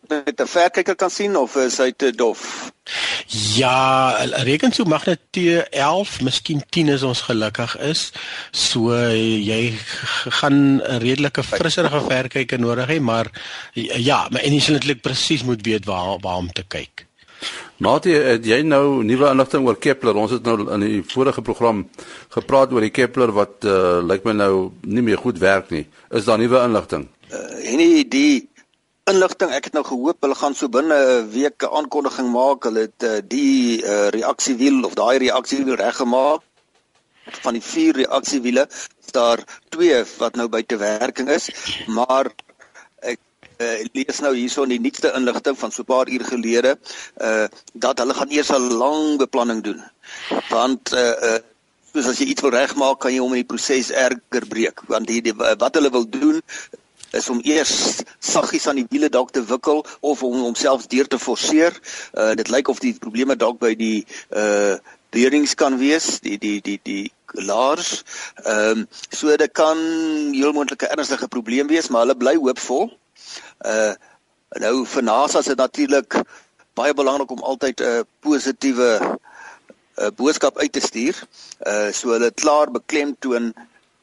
met 0.10 0.42
'n 0.42 0.48
verkyker 0.48 0.96
kan 0.96 1.10
sien 1.10 1.36
of 1.36 1.56
is 1.56 1.78
hy 1.78 1.92
te 1.92 2.12
dof? 2.12 2.72
Ja, 3.56 4.18
reken 4.46 4.72
so 4.72 4.84
magnitude 4.84 5.70
11, 5.70 6.22
miskien 6.22 6.64
10 6.70 6.88
is 6.88 7.04
ons 7.04 7.22
gelukkig 7.22 7.78
is. 7.78 8.12
So 8.52 8.94
jy 8.94 9.74
gaan 10.40 10.82
'n 10.82 11.00
redelike 11.02 11.44
frisserige 11.44 12.02
verkyker 12.02 12.60
nodig 12.60 12.88
hê, 12.88 13.00
maar 13.02 13.28
ja, 13.74 14.28
maar 14.32 14.42
en 14.42 14.54
jy 14.54 14.60
sal 14.60 14.74
netlik 14.74 15.02
presies 15.02 15.44
moet 15.44 15.66
weet 15.66 15.86
waar 15.86 16.20
waar 16.22 16.38
om 16.38 16.52
te 16.52 16.64
kyk. 16.68 17.06
Natie, 17.78 18.14
het 18.14 18.46
jy 18.46 18.62
nou 18.62 19.04
nuwe 19.04 19.30
inligting 19.30 19.66
oor 19.66 19.78
Kepler? 19.78 20.16
Ons 20.16 20.32
het 20.32 20.44
nou 20.44 20.72
in 20.74 20.80
die 20.80 21.04
vorige 21.08 21.42
program 21.42 21.86
gepraat 22.30 22.72
oor 22.72 22.82
die 22.82 22.90
Kepler 22.92 23.32
wat 23.32 23.64
uh, 23.64 24.02
lyk 24.04 24.24
my 24.24 24.34
nou 24.34 24.72
nie 24.82 25.02
meer 25.02 25.18
goed 25.18 25.38
werk 25.40 25.70
nie. 25.70 25.86
Is 26.12 26.26
daar 26.26 26.38
nuwe 26.38 26.60
inligting? 26.64 27.08
Uh, 27.32 27.72
en 27.72 27.78
die 28.10 28.49
inligting. 29.10 29.52
Ek 29.56 29.70
het 29.70 29.78
nou 29.78 29.84
gehoop 29.86 30.26
hulle 30.26 30.36
gaan 30.38 30.56
so 30.58 30.70
binne 30.70 30.96
'n 30.96 31.30
week 31.34 31.64
'n 31.64 31.74
aankondiging 31.78 32.30
maak. 32.32 32.64
Hulle 32.64 32.86
het 32.88 33.04
uh, 33.04 33.18
die 33.24 33.82
uh, 33.84 34.08
reaksiewiel 34.16 34.84
of 34.86 34.94
daai 34.94 35.18
reaksiewiel 35.26 35.76
reggemaak. 35.76 36.42
Van 37.46 37.54
die 37.54 37.62
vier 37.62 37.94
reaksiewiele 37.96 38.68
is 38.70 39.12
daar 39.12 39.44
twee 39.70 40.04
wat 40.18 40.36
nou 40.36 40.48
buite 40.48 40.78
werking 40.78 41.30
is, 41.30 41.50
maar 41.88 42.32
ek 43.02 43.20
uh, 43.58 43.86
lees 43.94 44.20
nou 44.26 44.34
hierso 44.36 44.64
in 44.64 44.74
die 44.76 44.82
nuutste 44.82 45.14
inligting 45.14 45.58
van 45.58 45.72
so 45.72 45.82
'n 45.82 45.92
paar 45.94 46.08
uur 46.10 46.26
gelede 46.26 46.78
uh 47.22 47.48
dat 47.74 48.00
hulle 48.00 48.14
gaan 48.14 48.32
eers 48.32 48.52
'n 48.52 48.74
lang 48.82 49.18
beplanning 49.18 49.64
doen. 49.64 49.82
Want 50.50 50.94
uh, 50.94 51.16
uh 51.30 51.40
soos 51.94 52.08
as 52.08 52.20
jy 52.20 52.26
iets 52.30 52.42
wil 52.42 52.54
regmaak, 52.54 53.00
kan 53.00 53.14
jy 53.14 53.20
hom 53.20 53.34
in 53.34 53.42
die 53.42 53.52
proses 53.52 53.90
erger 53.92 54.46
breek, 54.48 54.82
want 54.88 55.08
die, 55.08 55.22
die 55.22 55.34
wat 55.34 55.76
hulle 55.76 55.90
wil 55.90 56.06
doen 56.10 56.42
is 57.12 57.30
om 57.30 57.40
eers 57.44 58.02
saggies 58.20 58.68
aan 58.68 58.76
die 58.82 58.88
wiele 58.90 59.10
dalk 59.10 59.32
te 59.32 59.44
wikkel 59.46 59.86
of 60.00 60.24
om 60.24 60.40
homself 60.42 60.88
deur 60.88 61.08
te 61.08 61.20
forceer. 61.20 61.74
Uh 62.14 62.36
dit 62.36 62.50
lyk 62.50 62.68
of 62.68 62.80
die 62.80 62.94
probleme 62.94 63.36
dalk 63.36 63.60
by 63.60 63.76
die 63.76 64.06
uh 64.30 64.78
bearings 65.10 65.56
kan 65.58 65.78
wees, 65.78 66.20
die 66.20 66.38
die 66.38 66.60
die 66.62 66.80
die 66.84 67.12
laars. 67.34 68.04
Ehm 68.44 68.84
um, 68.84 68.88
so 69.10 69.36
dit 69.38 69.52
kan 69.52 69.78
heel 70.34 70.54
moontlik 70.54 70.84
'n 70.84 70.94
ernstige 70.98 71.28
probleem 71.28 71.68
wees, 71.68 71.90
maar 71.90 72.06
hulle 72.06 72.18
bly 72.18 72.36
hoopvol. 72.36 72.92
Uh 73.66 73.94
nou 74.60 74.86
vir 74.86 75.04
NASA 75.04 75.40
is 75.40 75.46
dit 75.46 75.58
natuurlik 75.58 76.22
baie 76.74 76.94
belangrik 76.94 77.32
om 77.32 77.44
altyd 77.44 77.82
'n 77.82 78.06
positiewe 78.20 78.90
'n 79.00 79.18
uh, 80.02 80.12
boodskap 80.16 80.58
uit 80.58 80.72
te 80.72 80.80
stuur. 80.80 81.16
Uh 81.60 81.92
so 81.92 82.10
hulle 82.10 82.32
klaar 82.32 82.72
beklemtoon 82.72 83.54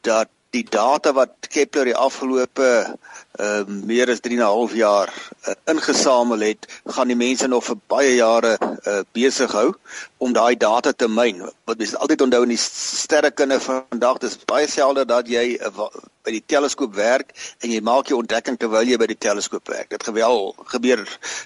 dat 0.01 0.29
die 0.55 0.63
data 0.63 1.13
wat 1.13 1.49
Kepler 1.49 1.85
die 1.85 1.95
afgelope 1.95 2.97
uh, 3.39 3.63
meer 3.67 4.09
as 4.09 4.19
3 4.19 4.37
en 4.37 4.43
'n 4.43 4.45
half 4.45 4.73
jaar 4.73 5.13
uh, 5.47 5.53
ingesamel 5.73 6.39
het, 6.39 6.67
gaan 6.85 7.07
die 7.07 7.15
mense 7.15 7.47
nog 7.47 7.65
vir 7.65 7.77
baie 7.87 8.15
jare 8.15 8.57
uh, 8.61 9.01
besig 9.13 9.51
hou 9.51 9.73
om 10.17 10.33
daai 10.33 10.55
data 10.57 10.91
te 10.91 11.07
myn. 11.07 11.41
Wat 11.65 11.77
mens 11.77 11.95
altyd 11.95 12.21
onthou 12.21 12.43
in 12.43 12.55
die 12.55 12.61
sterrekunde 12.61 13.59
van 13.59 13.83
vandag, 13.89 14.17
dis 14.17 14.37
baie 14.45 14.67
selde 14.67 15.05
dat 15.05 15.27
jy 15.27 15.57
uh, 15.61 15.89
by 16.27 16.33
die 16.35 16.43
teleskoop 16.43 16.95
werk 16.97 17.31
en 17.63 17.71
jy 17.71 17.79
maak 17.81 18.09
jou 18.11 18.19
ontdekking 18.19 18.57
terwyl 18.59 18.87
jy 18.87 18.97
by 18.99 19.07
die 19.07 19.19
teleskoop 19.27 19.69
werk. 19.71 19.89
Dit 19.93 20.03
gebeur 20.03 20.57
gebeur 20.73 21.03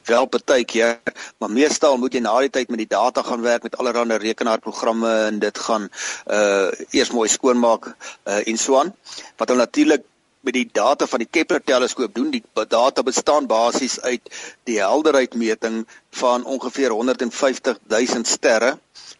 wel 0.10 0.30
partykeer, 0.34 0.98
maar 1.38 1.54
meestal 1.54 2.00
moet 2.02 2.18
jy 2.18 2.24
na 2.26 2.34
die 2.42 2.54
tyd 2.58 2.72
met 2.74 2.82
die 2.82 2.90
data 2.90 3.22
gaan 3.28 3.46
werk 3.46 3.68
met 3.68 3.78
allerlei 3.78 4.18
rekenaarprogramme 4.24 5.12
en 5.28 5.42
dit 5.44 5.64
gaan 5.68 5.90
uh 6.26 6.72
eers 6.98 7.14
mooi 7.14 7.28
skoonmaak 7.30 7.92
uh 7.92 8.42
en 8.42 8.58
so 8.58 8.80
aan. 8.80 8.94
Wat 9.38 9.54
hulle 9.54 9.66
natuurlik 9.68 10.08
met 10.42 10.54
die 10.54 10.68
data 10.72 11.08
van 11.08 11.22
die 11.24 11.30
Kepler 11.30 11.64
teleskoop 11.64 12.14
doen. 12.16 12.32
Die 12.34 12.44
data 12.68 13.04
bestaan 13.04 13.48
basies 13.48 14.00
uit 14.02 14.30
die 14.70 14.80
helderheidmeting 14.82 15.84
van 16.22 16.46
ongeveer 16.46 16.90
150 16.90 17.78
000 17.88 18.26
sterre 18.26 18.78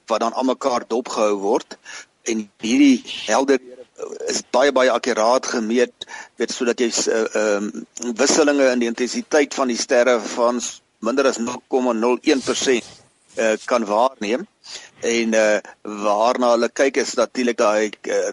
wat 0.08 0.20
dan 0.20 0.34
almekaar 0.34 0.84
dopgehou 0.88 1.38
word 1.40 1.78
en 2.30 2.50
hierdie 2.62 3.02
helderhede 3.26 3.72
is 4.30 4.42
baie 4.56 4.72
baie 4.76 4.92
akkuraat 4.92 5.48
gemeet 5.54 6.08
weet 6.42 6.54
sodat 6.54 6.82
jy 6.82 6.90
ehm 6.90 7.28
uh, 7.40 7.58
um, 7.58 8.16
wisselinge 8.18 8.70
in 8.74 8.82
die 8.82 8.90
intensiteit 8.90 9.54
van 9.58 9.72
die 9.72 9.78
sterre 9.78 10.18
van 10.36 10.62
minder 11.06 11.30
as 11.30 11.40
0,01% 11.42 11.50
uh, 12.72 12.82
eh, 13.36 13.58
kan 13.66 13.86
waarneem 13.90 14.46
en 15.12 15.36
uh, 15.38 15.60
waarna 16.06 16.54
hulle 16.56 16.70
kyk 16.82 17.02
is 17.04 17.14
natuurlik 17.20 17.58
daai 17.58 17.92
uh, 18.10 18.32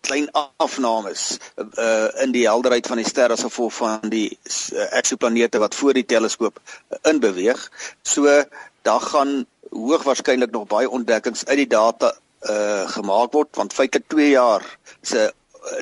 klein 0.00 0.28
afnames 0.56 1.38
uh, 1.56 2.08
in 2.22 2.32
die 2.32 2.46
helderheid 2.48 2.86
van 2.86 3.00
die 3.00 3.08
sterre 3.08 3.36
as 3.36 3.44
gevolg 3.46 3.74
van 3.78 4.12
die 4.12 4.28
uh, 4.32 4.86
eksoplanete 4.98 5.60
wat 5.62 5.74
voor 5.74 5.96
die 5.96 6.06
teleskoop 6.06 6.60
uh, 6.60 6.98
inbeweeg. 7.12 7.60
So 8.02 8.44
daar 8.82 9.00
gaan 9.00 9.44
hoogwaarskynlik 9.70 10.50
nog 10.50 10.66
baie 10.66 10.90
ontdekkings 10.90 11.44
uit 11.46 11.56
die 11.64 11.70
data 11.70 12.14
uh, 12.48 12.88
gemaak 12.88 13.32
word 13.36 13.56
want 13.56 13.76
feitelik 13.76 14.08
2 14.08 14.30
jaar 14.32 14.64
se 15.02 15.28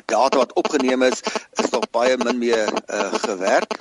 data 0.05 0.37
wat 0.37 0.53
opgeneem 0.59 1.03
is 1.07 1.21
is 1.63 1.69
nog 1.71 1.89
baie 1.91 2.17
min 2.17 2.37
meer 2.37 2.67
uh, 2.67 3.13
gewerk. 3.13 3.79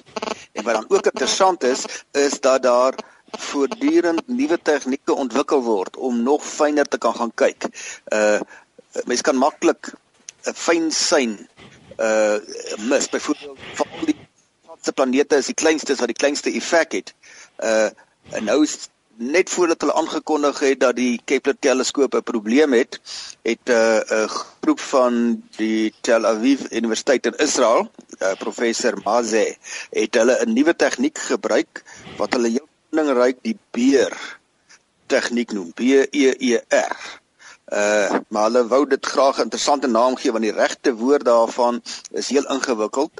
En 0.52 0.64
wat 0.64 0.74
dan 0.74 0.86
ook 0.88 1.06
interessant 1.06 1.64
is 1.64 1.84
is 2.12 2.40
dat 2.40 2.62
daar 2.62 2.94
voortdurend 3.30 4.28
nuwe 4.28 4.58
tegnieke 4.62 5.14
ontwikkel 5.14 5.62
word 5.62 5.96
om 5.96 6.22
nog 6.22 6.44
fyner 6.44 6.88
te 6.88 6.98
kan 6.98 7.14
gaan 7.14 7.34
kyk. 7.34 7.68
Uh 8.08 8.40
mens 9.04 9.20
kan 9.20 9.36
maklik 9.36 9.92
'n 10.46 10.54
fyn 10.54 10.90
sein 10.90 11.48
uh 11.98 12.38
mis. 12.78 13.08
Byvoorbeeld 13.08 13.58
van 13.74 13.86
al 13.98 14.04
die 14.06 14.16
se 14.82 14.92
planete 14.92 15.36
is 15.36 15.46
die 15.46 15.54
kleinste 15.54 15.94
wat 15.94 16.06
die 16.06 16.20
kleinste 16.22 16.50
effek 16.50 16.92
het. 16.92 17.14
Uh 17.58 17.90
en 18.30 18.44
nou 18.44 18.66
net 19.18 19.50
voordat 19.50 19.80
hulle 19.80 19.94
aangekondig 19.98 20.58
het 20.60 20.80
dat 20.80 20.96
die 20.96 21.20
Kepler 21.24 21.56
teleskoop 21.58 22.14
'n 22.14 22.22
probleem 22.22 22.72
het, 22.72 23.00
het 23.42 23.68
uh, 23.68 23.98
'n 23.98 24.28
groep 24.28 24.80
van 24.80 25.42
die 25.56 25.94
Tel 26.00 26.26
Aviv 26.26 26.60
Universiteit 26.70 27.26
in 27.26 27.36
Israel, 27.36 27.90
uh, 28.22 28.32
professor 28.38 28.94
Maze, 29.04 29.56
het 29.90 30.14
hulle 30.14 30.38
'n 30.44 30.52
nuwe 30.52 30.76
tegniek 30.76 31.18
gebruik 31.18 31.82
wat 32.16 32.32
hulle 32.32 32.48
heel 32.48 32.68
vindingryk 32.90 33.36
die 33.42 33.58
beer 33.70 34.38
tegniek 35.06 35.52
noem, 35.52 35.72
B 35.72 35.80
E 35.80 36.34
E 36.38 36.60
R. 36.68 37.17
Uh 37.68 38.18
maar 38.28 38.42
hulle 38.48 38.66
wou 38.68 38.86
dit 38.88 39.06
graag 39.06 39.36
'n 39.38 39.42
interessante 39.42 39.86
naam 39.86 40.16
gee 40.16 40.32
want 40.32 40.44
die 40.44 40.52
regte 40.52 40.94
woord 40.94 41.24
daarvan 41.24 41.82
is 42.10 42.28
heel 42.28 42.46
ingewikkeld. 42.54 43.12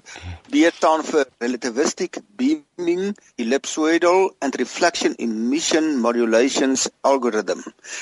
B 0.50 0.55
staan 0.75 1.05
vir 1.05 1.26
relativistic 1.38 2.19
beaming 2.37 3.17
ellipsoidal 3.37 4.33
and 4.38 4.55
reflection 4.55 5.14
emission 5.14 5.97
modulations 6.00 6.88
algorithm. 7.00 7.61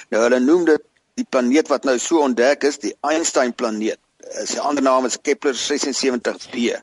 Nou 0.08 0.22
hulle 0.22 0.38
noem 0.38 0.64
dit 0.64 0.82
die 1.14 1.26
planeet 1.28 1.68
wat 1.68 1.84
nou 1.84 1.98
so 1.98 2.20
ontdek 2.20 2.62
is, 2.62 2.78
die 2.78 2.94
Einstein 3.00 3.54
planeet. 3.54 3.98
Sy 4.44 4.58
ander 4.58 4.82
naam 4.82 5.04
is 5.04 5.18
Kepler 5.22 5.54
76b. 5.54 6.76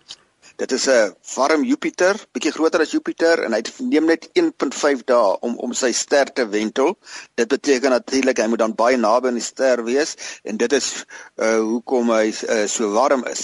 Dit 0.64 0.72
is 0.72 0.86
'n 0.88 1.16
warm 1.36 1.64
Jupiter, 1.68 2.16
bietjie 2.32 2.52
groter 2.56 2.80
as 2.80 2.92
Jupiter 2.96 3.42
en 3.44 3.52
hy 3.52 3.62
neem 3.84 4.06
net 4.08 4.30
1.5 4.40 5.02
dae 5.12 5.32
om 5.48 5.58
om 5.66 5.74
sy 5.76 5.90
ster 5.92 6.30
te 6.34 6.46
wentel. 6.48 6.94
Dit 7.36 7.50
beteken 7.52 7.92
natuurlik 7.92 8.40
hy 8.40 8.46
moet 8.48 8.62
dan 8.62 8.76
baie 8.76 8.98
naby 8.98 9.28
aan 9.28 9.40
die 9.42 9.44
ster 9.44 9.84
wees 9.84 10.16
en 10.44 10.62
dit 10.62 10.76
is 10.78 10.88
uh 11.36 11.58
hoekom 11.60 12.14
hy 12.16 12.32
uh, 12.32 12.64
so 12.68 12.94
warm 12.96 13.26
is. 13.32 13.44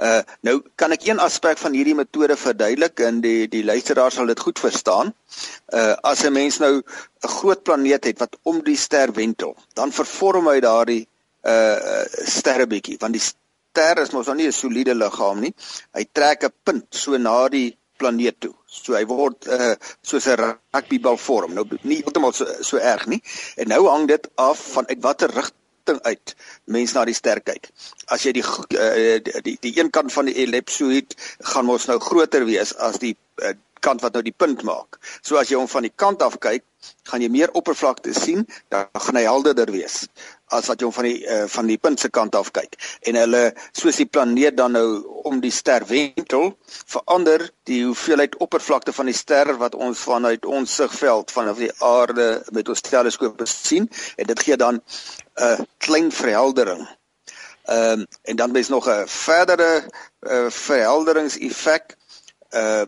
Uh 0.00 0.22
nou 0.40 0.54
kan 0.80 0.96
ek 0.96 1.04
een 1.04 1.20
aspek 1.20 1.60
van 1.60 1.76
hierdie 1.76 1.98
metode 1.98 2.36
verduidelik 2.36 3.04
en 3.10 3.20
die 3.20 3.44
die 3.56 3.64
luisteraar 3.64 4.14
sal 4.16 4.32
dit 4.32 4.40
goed 4.40 4.58
verstaan. 4.58 5.12
Uh 5.68 5.96
as 6.12 6.24
'n 6.24 6.32
mens 6.32 6.58
nou 6.64 6.78
'n 6.80 7.34
groot 7.34 7.62
planeet 7.62 8.08
het 8.08 8.24
wat 8.24 8.40
om 8.42 8.64
die 8.64 8.78
ster 8.86 9.12
wentel, 9.12 9.56
dan 9.74 9.92
vervorm 9.92 10.48
hy 10.48 10.60
daardie 10.64 11.04
uh 11.44 12.04
sterre 12.24 12.66
bietjie 12.66 12.96
want 13.04 13.12
die 13.12 13.26
ster 13.78 14.00
is 14.02 14.10
mos 14.14 14.26
nou 14.26 14.36
nie 14.38 14.48
'n 14.48 14.52
soliede 14.52 14.94
liggaam 14.94 15.40
nie. 15.40 15.54
Hy 15.94 16.04
trek 16.12 16.44
'n 16.44 16.54
punt 16.64 16.86
so 16.90 17.16
na 17.16 17.48
die 17.48 17.76
planeet 17.98 18.40
toe. 18.40 18.54
So 18.66 18.94
hy 18.94 19.04
word 19.06 19.46
uh 19.46 19.74
soos 20.02 20.26
'n 20.26 20.36
rugbybal 20.74 21.16
vorm. 21.16 21.54
Nou 21.54 21.64
nie 21.82 22.02
heeltemal 22.02 22.32
so 22.32 22.46
so 22.62 22.76
erg 22.78 23.06
nie. 23.06 23.22
En 23.56 23.68
nou 23.68 23.86
hang 23.88 24.08
dit 24.08 24.28
af 24.34 24.58
van 24.74 24.88
uit 24.88 25.02
watter 25.02 25.30
rigting 25.30 26.00
uit 26.02 26.34
mens 26.64 26.92
na 26.92 27.04
die 27.04 27.14
ster 27.14 27.40
kyk. 27.40 27.70
As 28.06 28.22
jy 28.22 28.32
die 28.32 28.44
uh, 28.44 29.18
die, 29.22 29.42
die 29.42 29.58
die 29.60 29.78
een 29.78 29.90
kant 29.90 30.12
van 30.12 30.26
die 30.26 30.34
ellipsoid 30.34 31.14
gaan 31.52 31.66
mos 31.66 31.86
nou 31.86 31.98
groter 31.98 32.44
wees 32.44 32.74
as 32.76 32.98
die 32.98 33.16
uh, 33.42 33.54
kant 33.80 34.02
wat 34.02 34.12
nou 34.12 34.22
die 34.22 34.34
punt 34.34 34.62
maak. 34.62 34.98
So 35.22 35.36
as 35.36 35.50
jy 35.50 35.56
hom 35.56 35.68
van 35.68 35.86
die 35.86 35.94
kant 35.94 36.22
af 36.22 36.38
kyk, 36.38 36.64
gaan 37.06 37.22
jy 37.22 37.28
meer 37.30 37.50
oppervlakte 37.54 38.14
sien, 38.14 38.46
dan 38.68 38.90
gaan 38.94 39.16
hy 39.16 39.22
helderder 39.22 39.70
wees 39.70 40.08
as 40.54 40.68
wat 40.70 40.80
jy 40.80 40.88
hom 40.88 40.94
van 40.96 41.06
die 41.08 41.18
uh, 41.26 41.44
van 41.52 41.68
die 41.68 41.78
punt 41.78 42.00
se 42.00 42.10
kant 42.10 42.36
af 42.38 42.50
kyk. 42.56 42.76
En 43.08 43.18
hulle 43.20 43.42
soos 43.76 44.00
die 44.00 44.08
planeet 44.08 44.56
dan 44.56 44.76
nou 44.76 44.88
om 45.28 45.40
die 45.40 45.52
ster 45.52 45.84
wentel, 45.88 46.54
verander 46.88 47.44
die 47.68 47.82
hoeveelheid 47.84 48.36
oppervlakte 48.44 48.94
van 48.96 49.10
die 49.10 49.16
ster 49.16 49.54
wat 49.60 49.74
ons 49.74 50.04
vanuit 50.08 50.46
ons 50.48 50.76
sigveld 50.80 51.32
vanaf 51.34 51.60
die 51.60 51.72
aarde 51.84 52.28
met 52.56 52.68
ons 52.68 52.84
teleskoop 52.84 53.42
sien 53.48 53.88
en 54.16 54.30
dit 54.30 54.44
gee 54.46 54.56
dan 54.56 54.78
'n 54.78 54.82
uh, 55.42 55.58
klein 55.78 56.12
verheldering. 56.12 56.86
Ehm 57.68 58.00
um, 58.00 58.06
en 58.22 58.36
dan 58.36 58.56
is 58.56 58.68
nog 58.68 58.88
'n 58.88 59.06
verdere 59.06 59.84
uh, 60.20 60.50
verhelderingseffek 60.50 61.96
uh 62.54 62.86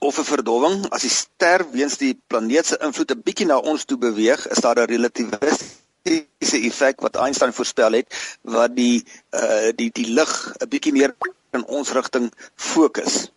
of 0.00 0.18
'n 0.18 0.24
verdowing 0.24 0.86
as 0.90 1.02
die 1.02 1.10
ster 1.10 1.70
weens 1.70 1.96
die 1.98 2.14
planeet 2.26 2.66
se 2.66 2.78
invloed 2.80 3.10
'n 3.10 3.22
bietjie 3.22 3.46
na 3.46 3.58
ons 3.58 3.84
toe 3.84 3.98
beweeg, 3.98 4.46
is 4.48 4.60
daar 4.60 4.78
'n 4.78 4.90
relativistiese 4.90 5.78
fisiese 6.08 6.60
effek 6.68 7.00
wat 7.04 7.16
Einstein 7.16 7.52
voorspel 7.52 7.98
het 8.00 8.14
wat 8.42 8.76
die 8.76 9.04
uh 9.36 9.70
die 9.76 9.90
die 9.94 10.08
lig 10.18 10.32
'n 10.58 10.68
bietjie 10.68 10.92
meer 10.92 11.14
in 11.52 11.64
ons 11.66 11.92
rigting 11.92 12.32
fokus. 12.54 13.30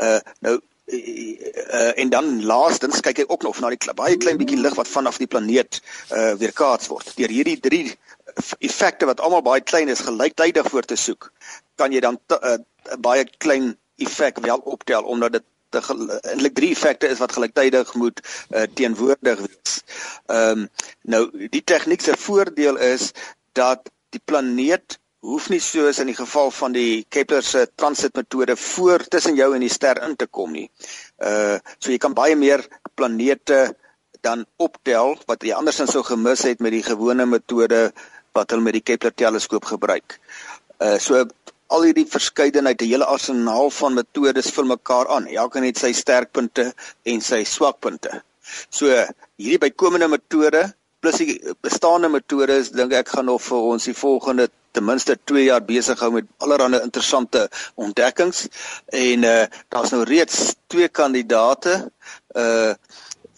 Uh 0.00 0.20
nou 0.40 0.60
uh, 0.88 1.98
en 1.98 2.10
dan 2.10 2.44
laastens 2.44 3.00
kyk 3.00 3.22
hy 3.22 3.26
ook 3.28 3.42
nog 3.42 3.60
na 3.60 3.70
die 3.74 3.94
baie 3.94 4.16
klein 4.16 4.38
bietjie 4.40 4.60
lig 4.60 4.74
wat 4.74 4.88
vanaf 4.88 5.18
die 5.18 5.30
planeet 5.30 5.82
uh 6.10 6.34
weerkaats 6.40 6.88
word. 6.88 7.12
Deur 7.16 7.28
hierdie 7.28 7.60
drie 7.60 7.98
effekte 8.58 9.06
wat 9.06 9.20
almal 9.20 9.42
baie 9.42 9.60
klein 9.60 9.88
is 9.88 10.04
gelyktydig 10.06 10.70
voor 10.70 10.86
te 10.86 10.96
soek, 10.96 11.32
kan 11.76 11.92
jy 11.92 12.00
dan 12.00 12.18
'n 12.28 12.34
uh, 12.42 12.58
baie 12.98 13.24
klein 13.38 13.76
effek 13.98 14.38
wel 14.38 14.58
optel 14.64 15.02
omdat 15.02 15.32
dit 15.32 15.44
eintlik 15.74 16.54
drie 16.54 16.70
effekte 16.72 17.08
is 17.08 17.18
wat 17.18 17.32
gelyktydig 17.32 17.94
moet 17.94 18.20
uh, 18.50 18.64
teenwoordig 18.74 19.44
wees. 19.46 19.82
Ehm 20.26 20.64
um, 20.64 20.68
nou 21.02 21.48
die 21.48 21.64
tegniek 21.64 22.00
se 22.00 22.16
voordeel 22.16 22.76
is 22.76 23.12
dat 23.52 23.90
die 24.10 24.22
planeet 24.24 24.98
hoef 25.20 25.48
nie 25.50 25.60
soos 25.60 25.98
in 25.98 26.06
die 26.06 26.16
geval 26.16 26.50
van 26.54 26.72
die 26.72 27.04
Kepler 27.10 27.42
se 27.42 27.66
transitmetode 27.74 28.56
voor 28.56 29.04
tussen 29.10 29.36
jou 29.36 29.50
en 29.54 29.64
die 29.64 29.72
ster 29.72 30.00
in 30.06 30.16
te 30.16 30.26
kom 30.26 30.52
nie. 30.54 30.68
Uh 31.18 31.58
so 31.78 31.90
jy 31.90 31.98
kan 31.98 32.14
baie 32.14 32.36
meer 32.36 32.64
planete 32.94 33.74
dan 34.22 34.46
optel 34.56 35.16
wat 35.26 35.42
jy 35.42 35.54
andersins 35.54 35.92
sou 35.94 36.04
gemis 36.06 36.46
het 36.46 36.62
met 36.64 36.74
die 36.74 36.86
gewone 36.86 37.26
metode 37.26 37.90
wat 38.36 38.50
hulle 38.50 38.62
met 38.62 38.78
die 38.78 38.86
Kepler 38.92 39.14
teleskoop 39.14 39.64
gebruik. 39.64 40.20
Uh 40.78 40.96
so 41.02 41.26
al 41.68 41.84
hierdie 41.88 42.06
verskeidenheid, 42.08 42.82
'n 42.82 42.90
hele 42.92 43.04
arsenaal 43.04 43.70
van 43.70 43.94
metodes 43.94 44.50
vir 44.56 44.66
mekaar 44.66 45.08
aan. 45.08 45.26
Elkeen 45.26 45.68
het 45.68 45.78
sy 45.78 45.92
sterkpunte 45.92 46.72
en 47.04 47.20
sy 47.20 47.44
swakpunte. 47.44 48.22
So 48.70 48.86
hierdie 49.36 49.62
bykomende 49.66 50.08
metode 50.08 50.62
plus 51.00 51.20
die 51.22 51.34
bestaande 51.62 52.08
metodes 52.10 52.72
dink 52.74 52.92
ek 52.92 53.12
gaan 53.14 53.28
nog 53.30 53.42
vir 53.42 53.66
ons 53.72 53.84
die 53.84 53.94
volgende 53.94 54.48
ten 54.72 54.84
minste 54.84 55.16
2 55.30 55.44
jaar 55.44 55.62
besig 55.64 56.00
hou 56.00 56.10
met 56.14 56.26
allerlei 56.44 56.80
interessante 56.82 57.46
ontdekkings 57.76 58.46
en 59.02 59.24
uh 59.24 59.44
daar's 59.72 59.92
nou 59.94 60.02
reeds 60.08 60.54
twee 60.66 60.88
kandidate 60.88 61.76
uh 62.34 62.74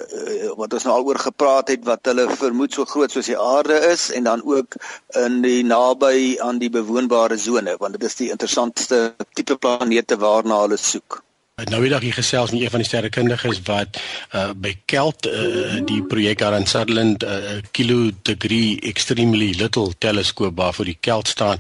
uh, 0.01 0.51
wat 0.61 0.77
ons 0.77 0.87
nou 0.89 0.97
al 0.97 1.09
oor 1.13 1.21
gepraat 1.23 1.73
het 1.75 1.85
wat 1.89 2.11
hulle 2.11 2.27
vermoed 2.43 2.75
so 2.75 2.89
groot 2.93 3.13
soos 3.13 3.31
die 3.31 3.39
aarde 3.39 3.79
is 3.93 4.11
en 4.17 4.29
dan 4.29 4.45
ook 4.45 4.77
in 5.25 5.41
die 5.47 5.63
naby 5.65 6.37
aan 6.41 6.61
die 6.63 6.71
bewoonbare 6.71 7.39
sone 7.39 7.77
want 7.81 7.99
dit 7.99 8.09
is 8.11 8.21
die 8.23 8.31
interessantste 8.35 9.03
tipe 9.35 9.57
planete 9.57 10.19
waarna 10.21 10.63
hulle 10.65 10.81
soek. 10.81 11.23
Nou 11.69 11.81
weer 11.83 12.01
hier 12.01 12.13
gesels 12.13 12.51
met 12.51 12.61
een 12.61 12.71
van 12.71 12.79
die 12.79 12.89
sterrekundiges 12.89 13.61
wat 13.67 13.99
uh 14.35 14.51
by 14.57 14.73
Kelt 14.85 15.27
uh 15.27 15.81
die 15.85 16.03
projek 16.03 16.39
daar 16.39 16.57
in 16.57 16.67
Sutherland 16.67 17.23
uh 17.23 17.59
kilo 17.71 18.11
degree 18.23 18.81
extremely 18.81 19.51
little 19.59 19.93
teleskoop 19.99 20.57
waar 20.57 20.73
vir 20.75 20.93
die 20.93 20.97
Kelt 21.01 21.29
staan 21.29 21.59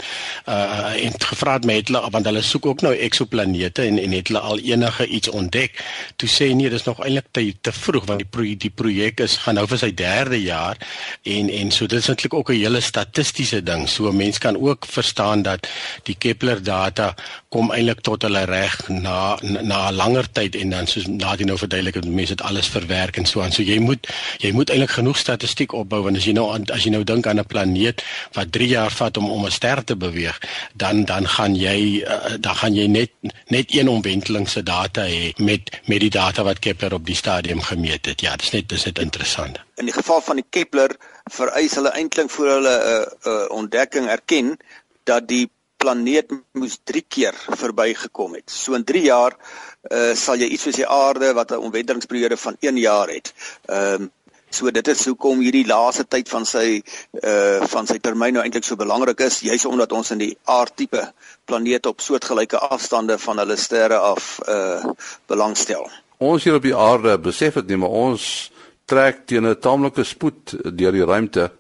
uh 0.48 0.94
en 1.04 1.18
gevra 1.18 1.58
het 1.58 1.68
my 1.68 1.76
het 1.80 1.90
hulle 1.92 2.10
want 2.10 2.28
hulle 2.30 2.42
soek 2.42 2.66
ook 2.66 2.84
nou 2.86 2.94
eksoplanete 2.96 3.82
en 3.82 3.98
en 3.98 4.16
het 4.16 4.28
hulle 4.32 4.40
al 4.40 4.58
enige 4.58 5.06
iets 5.06 5.28
ontdek. 5.28 5.84
Toe 6.16 6.28
sê 6.28 6.50
nee, 6.54 6.70
dis 6.70 6.86
nog 6.88 7.02
eintlik 7.04 7.28
te, 7.30 7.44
te 7.60 7.72
vroeg 7.72 8.06
want 8.06 8.24
die 8.24 8.28
pro, 8.30 8.42
die 8.42 8.70
projek 8.70 9.20
is 9.20 9.36
gaan 9.44 9.58
nou 9.60 9.66
vir 9.66 9.82
sy 9.84 9.92
derde 9.94 10.40
jaar 10.42 10.80
en 11.22 11.50
en 11.50 11.74
so 11.74 11.86
dit 11.86 11.98
is 12.00 12.08
eintlik 12.08 12.34
ook 12.34 12.50
'n 12.50 12.62
hele 12.62 12.80
statistiese 12.80 13.62
ding. 13.62 13.88
So 13.88 14.12
mense 14.12 14.40
kan 14.40 14.56
ook 14.56 14.86
verstaan 14.86 15.42
dat 15.42 15.68
die 16.02 16.16
Kepler 16.18 16.62
data 16.62 17.14
kom 17.50 17.72
eintlik 17.74 18.00
tot 18.06 18.22
hulle 18.22 18.44
reg 18.46 18.74
na 18.88 19.36
na 19.42 19.78
'n 19.90 19.94
langer 19.94 20.26
tyd 20.38 20.54
en 20.54 20.70
dan 20.70 20.86
soos 20.86 21.06
Nadine 21.06 21.50
nou 21.50 21.58
verduidelik 21.58 21.94
het 21.98 22.06
mense 22.06 22.36
dit 22.36 22.46
alles 22.46 22.68
verwerk 22.68 23.16
en 23.16 23.26
so 23.26 23.42
aan. 23.42 23.52
So 23.52 23.62
jy 23.62 23.78
moet 23.78 24.06
jy 24.38 24.52
moet 24.52 24.70
eintlik 24.70 24.90
genoeg 24.90 25.18
statistiek 25.18 25.72
opbou 25.72 26.02
want 26.02 26.16
as 26.16 26.24
jy 26.24 26.32
nou 26.32 26.46
as 26.70 26.84
jy 26.84 26.90
nou 26.90 27.04
dink 27.04 27.26
aan 27.26 27.40
'n 27.40 27.46
planeet 27.46 28.04
wat 28.38 28.52
3 28.52 28.68
jaar 28.68 28.90
vat 28.90 29.16
om 29.16 29.30
om 29.30 29.46
'n 29.46 29.50
ster 29.50 29.84
te 29.84 29.96
beweeg, 29.96 30.38
dan 30.74 31.04
dan 31.04 31.26
gaan 31.28 31.56
jy 31.56 32.04
uh, 32.06 32.38
dan 32.38 32.54
gaan 32.54 32.74
jy 32.74 32.86
net 32.86 33.10
net 33.46 33.74
een 33.74 33.88
omwenteling 33.88 34.48
se 34.48 34.62
data 34.62 35.02
hê 35.02 35.32
met 35.36 35.80
met 35.86 36.00
die 36.00 36.10
data 36.10 36.42
wat 36.42 36.58
Kepler 36.58 36.94
op 36.94 37.06
die 37.06 37.16
stadium 37.16 37.60
gemeet 37.60 38.06
het. 38.06 38.20
Ja, 38.20 38.36
dis 38.36 38.50
net 38.50 38.68
dis 38.68 38.84
net 38.84 38.98
interessant. 38.98 39.58
In 39.74 39.84
die 39.84 39.94
geval 39.94 40.20
van 40.20 40.36
die 40.36 40.46
Kepler 40.50 40.96
vereis 41.24 41.74
hulle 41.74 41.90
eintlik 41.90 42.30
voor 42.30 42.46
hulle 42.46 42.76
'n 42.78 43.28
uh, 43.28 43.32
uh, 43.32 43.50
ontdekking 43.50 44.08
erken 44.08 44.56
dat 45.04 45.28
die 45.28 45.50
planeet 45.81 46.33
moes 46.53 46.79
3 46.85 47.03
keer 47.09 47.37
verbygekom 47.57 48.37
het. 48.38 48.53
So 48.53 48.77
in 48.79 48.85
3 48.85 49.03
jaar 49.07 49.37
uh, 49.37 50.12
sal 50.19 50.40
jy 50.40 50.51
iets 50.53 50.69
soos 50.69 50.79
die 50.79 50.88
aarde 50.88 51.33
wat 51.38 51.53
'n 51.53 51.66
omwentelingsperiode 51.66 52.37
van 52.37 52.57
1 52.61 52.77
jaar 52.77 53.09
het. 53.09 53.35
Ehm 53.66 54.03
um, 54.03 54.11
so 54.51 54.71
dit 54.75 54.88
is 54.88 55.05
hoekom 55.07 55.40
hierdie 55.45 55.66
laaste 55.66 56.05
tyd 56.11 56.29
van 56.29 56.45
sy 56.45 56.83
uh 57.23 57.66
van 57.71 57.87
sy 57.87 57.99
termyn 58.03 58.35
nou 58.35 58.43
eintlik 58.43 58.66
so 58.66 58.77
belangrik 58.77 59.21
is, 59.21 59.40
juis 59.47 59.64
omdat 59.64 59.93
ons 59.93 60.11
in 60.11 60.19
die 60.19 60.33
aardtipe 60.45 61.05
planete 61.47 61.88
op 61.88 62.01
soortgelyke 62.01 62.59
afstande 62.59 63.19
van 63.19 63.38
hulle 63.38 63.57
sterre 63.57 63.99
af 63.99 64.40
uh 64.49 64.90
belangstel. 65.27 65.87
Ons 66.19 66.45
hier 66.45 66.59
op 66.59 66.66
die 66.66 66.77
aarde 66.77 67.19
besef 67.19 67.55
dit 67.55 67.71
nie, 67.71 67.77
maar 67.77 67.95
ons 68.11 68.51
trek 68.90 69.27
teen 69.27 69.47
'n 69.47 69.57
taamlike 69.57 70.05
spoed 70.05 70.57
deur 70.77 70.93
die 70.93 71.07
ruimte. 71.07 71.51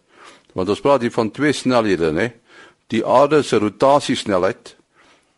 Want 0.52 0.68
ons 0.68 0.80
praat 0.80 1.00
hier 1.00 1.14
van 1.14 1.30
twee 1.30 1.52
snelhede, 1.52 2.10
né? 2.12 2.32
Die 2.90 3.04
aarde 3.06 3.42
se 3.46 3.58
rotasiesnelheid 3.62 4.76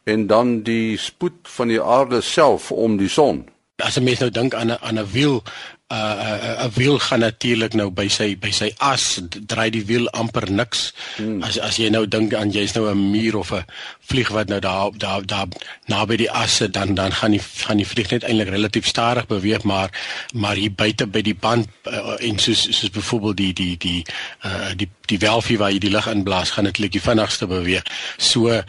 en 0.05 0.27
dan 0.27 0.63
die 0.67 0.97
spoed 0.99 1.49
van 1.57 1.71
die 1.71 1.83
aarde 1.83 2.21
self 2.21 2.73
om 2.73 2.97
die 2.99 3.09
son. 3.09 3.45
As 3.77 3.97
'n 3.99 4.05
mens 4.05 4.19
nou 4.19 4.31
dink 4.31 4.55
aan 4.55 4.71
'n 4.71 4.79
aan 4.81 4.99
'n 4.99 5.11
wiel, 5.13 5.43
'n 5.91 5.95
uh, 5.95 6.65
'n 6.65 6.71
wiel 6.75 6.99
gaan 6.99 7.21
natuurlik 7.21 7.75
nou 7.75 7.91
by 7.91 8.09
sy 8.09 8.37
by 8.39 8.51
sy 8.51 8.73
as 8.79 9.21
draai 9.47 9.71
die 9.71 9.85
wiel 9.85 10.09
amper 10.11 10.51
niks. 10.51 10.93
Hmm. 11.17 11.43
As 11.43 11.59
as 11.59 11.77
jy 11.77 11.89
nou 11.89 12.07
dink 12.09 12.35
aan 12.35 12.51
jy's 12.51 12.75
nou 12.75 12.91
'n 12.91 13.11
muur 13.11 13.37
of 13.37 13.53
'n 13.53 13.65
vlieg 14.05 14.29
wat 14.29 14.49
nou 14.49 14.61
daar 14.61 14.91
daar 14.97 15.27
daar 15.27 15.47
naby 15.87 16.17
die 16.17 16.31
asse 16.31 16.71
dan 16.71 16.95
dan 16.95 17.13
gaan 17.13 17.31
die 17.31 17.43
gaan 17.65 17.77
die 17.77 17.87
vlieg 17.87 18.11
net 18.11 18.23
eintlik 18.23 18.49
relatief 18.49 18.87
stadig 18.87 19.27
beweeg 19.27 19.63
maar 19.63 19.91
maar 20.35 20.55
hier 20.55 20.73
buite 20.73 21.07
by 21.07 21.23
die 21.23 21.35
band 21.35 21.69
uh, 21.83 22.17
en 22.19 22.39
soos 22.39 22.63
soos 22.71 22.91
byvoorbeeld 22.91 23.37
die 23.37 23.53
die 23.53 23.77
die 23.77 24.07
uh, 24.45 24.71
die 24.77 24.89
die 25.13 25.19
welfie 25.19 25.59
waar 25.61 25.73
jy 25.75 25.81
die 25.83 25.93
lug 25.93 26.07
inblaas 26.11 26.55
gaan 26.55 26.69
dit 26.69 26.79
net 26.85 26.95
die 26.95 27.03
vinnigste 27.03 27.47
beweeg. 27.51 27.87
So 28.17 28.53
uh, 28.53 28.63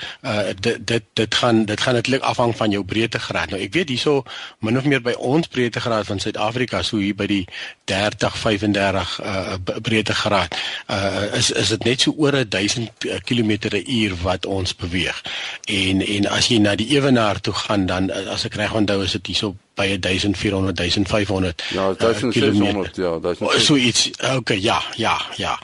dit 0.59 0.81
dit 0.87 1.05
dit 1.19 1.35
gaan 1.35 1.63
dit 1.69 1.81
gaan 1.81 1.97
netlik 1.99 2.25
afhang 2.27 2.55
van 2.57 2.73
jou 2.75 2.83
breedtegraad. 2.83 3.53
Nou 3.53 3.61
ek 3.63 3.75
weet 3.77 3.93
hierso 3.93 4.23
min 4.65 4.77
of 4.79 4.87
meer 4.89 5.03
by 5.03 5.15
ons 5.17 5.47
breedtegraad 5.47 6.09
van 6.09 6.19
Suid-Afrika 6.19 6.83
so 6.83 6.99
hier 7.01 7.15
by 7.15 7.29
die 7.31 7.43
30 7.91 8.37
35 8.43 9.15
uh, 9.23 9.57
breedtegraad 9.81 10.57
uh, 10.87 11.29
is 11.39 11.51
is 11.51 11.73
dit 11.75 11.87
net 11.89 12.07
so 12.07 12.15
oor 12.17 12.41
1000 12.43 13.07
km/h 13.27 14.19
wat 14.23 14.45
ons 14.45 14.75
beweeg 14.75 15.22
en 15.65 16.01
en 16.05 16.27
as 16.27 16.47
jy 16.47 16.57
na 16.63 16.75
die 16.75 16.89
ewenaar 16.95 17.41
toe 17.41 17.53
gaan 17.53 17.86
dan 17.86 18.12
as 18.12 18.45
ek 18.45 18.55
reg 18.59 18.73
onthou 18.73 19.03
is 19.03 19.15
dit 19.17 19.33
hierso 19.33 19.55
by 19.75 19.88
1400 19.97 20.77
1500 20.77 21.63
ja 21.73 21.93
1600 21.97 22.97
uh, 22.97 23.03
ja 23.03 23.19
dat 23.19 23.41
is 23.55 23.65
so 23.65 23.75
iets 23.75 24.09
okay 24.36 24.59
ja 24.62 24.81
ja 24.95 25.17
ja. 25.38 25.59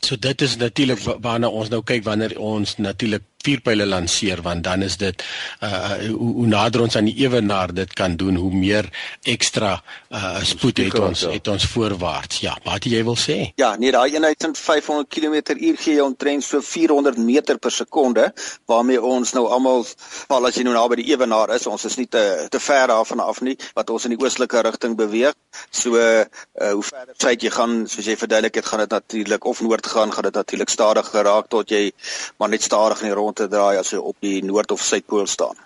So 0.00 0.16
dit 0.18 0.40
is 0.40 0.56
natuurlik 0.56 1.00
waarna 1.20 1.48
ons 1.48 1.68
nou 1.68 1.82
kyk 1.82 2.04
wanneer 2.04 2.38
ons 2.38 2.76
natuurlik 2.76 3.22
vuurpyle 3.44 3.86
lanseer 3.86 4.42
want 4.42 4.64
dan 4.64 4.82
is 4.82 4.96
dit 4.98 5.22
uh 5.62 5.94
hoe, 6.10 6.32
hoe 6.38 6.46
nader 6.46 6.82
ons 6.82 6.96
aan 6.96 7.06
die 7.08 7.16
ewenaar 7.22 7.72
dit 7.74 7.92
kan 7.94 8.16
doen 8.18 8.36
hoe 8.36 8.52
meer 8.54 8.88
ekstra 9.22 9.76
uh 10.10 10.42
spoed 10.42 10.82
het 10.82 10.98
ons 10.98 11.24
het 11.28 11.48
ons 11.48 11.66
voorwaarts. 11.72 12.40
Ja 12.42 12.56
wat 12.64 12.84
jy 12.84 13.02
wil 13.06 13.18
sê? 13.18 13.38
Ja 13.60 13.74
nee 13.76 13.92
daai 13.94 14.10
1500 14.10 15.08
km/h 15.08 15.76
gee 15.78 15.94
jy 15.98 16.04
omtrent 16.04 16.44
so 16.44 16.60
400 16.60 17.18
meter 17.18 17.58
per 17.58 17.72
sekonde 17.74 18.32
waarmee 18.66 19.02
ons 19.02 19.32
nou 19.36 19.46
almal 19.46 19.86
val 20.28 20.50
as 20.50 20.58
jy 20.58 20.66
nou 20.66 20.74
naby 20.74 21.02
die 21.02 21.12
ewenaar 21.14 21.54
is 21.54 21.66
ons 21.66 21.84
is 21.84 21.98
nie 22.00 22.08
te 22.10 22.24
te 22.50 22.60
ver 22.60 22.88
daarvan 22.90 23.22
af 23.22 23.40
nie 23.40 23.56
wat 23.74 23.90
ons 23.90 24.08
in 24.08 24.16
die 24.16 24.20
oostelike 24.24 24.62
rigting 24.66 24.96
beweeg. 24.98 25.36
So 25.70 25.94
uh 25.94 26.24
hoe 26.58 26.82
verder 26.82 27.14
suid 27.22 27.42
jy 27.42 27.54
gaan 27.54 27.86
soos 27.86 28.06
jy 28.06 28.16
verduidelik 28.18 28.58
het 28.58 28.66
gaan 28.66 28.82
dit 28.84 28.98
natuurlik 28.98 29.44
of 29.44 29.62
noord 29.62 29.86
gaan 29.86 30.12
gaan 30.12 30.26
dit 30.26 30.34
natuurlik 30.34 30.68
stadiger 30.74 31.24
raak 31.24 31.48
tot 31.48 31.70
jy 31.70 31.92
maar 32.38 32.50
net 32.50 32.62
stadig 32.62 33.02
in 33.02 33.12
die 33.12 33.18
rond 33.28 33.36
te 33.36 33.48
draai 33.48 33.78
as 33.78 33.92
jy 33.92 34.00
op 34.00 34.16
die 34.24 34.42
noord 34.44 34.72
of 34.72 34.82
suidpool 34.82 35.26
staan. 35.26 35.56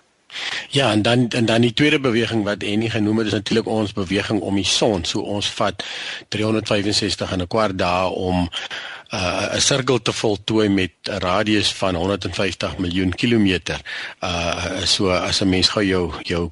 Ja, 0.73 0.91
en 0.91 1.01
dan 1.05 1.27
en 1.29 1.45
dan 1.45 1.61
die 1.61 1.73
tweede 1.73 1.99
beweging 1.99 2.43
wat 2.43 2.63
Annie 2.63 2.89
genoem 2.89 3.17
het 3.21 3.27
is 3.27 3.37
natuurlik 3.37 3.67
ons 3.67 3.93
beweging 3.93 4.41
om 4.41 4.55
die 4.55 4.65
son. 4.65 5.05
So 5.05 5.21
ons 5.21 5.49
vat 5.59 5.83
365 6.29 7.31
en 7.31 7.41
'n 7.41 7.47
kwart 7.47 7.77
dae 7.77 8.09
om 8.09 8.49
uh, 9.13 9.53
'n 9.53 9.61
sirkel 9.61 10.01
te 10.01 10.13
voltooi 10.13 10.69
met 10.69 10.91
'n 11.03 11.21
radius 11.21 11.73
van 11.73 11.95
150 11.95 12.77
miljoen 12.77 13.13
kilometer. 13.13 13.79
Uh 14.23 14.81
so 14.85 15.09
as 15.09 15.41
'n 15.41 15.49
mens 15.49 15.69
gou 15.69 15.85
jou 15.85 16.11
jou 16.23 16.49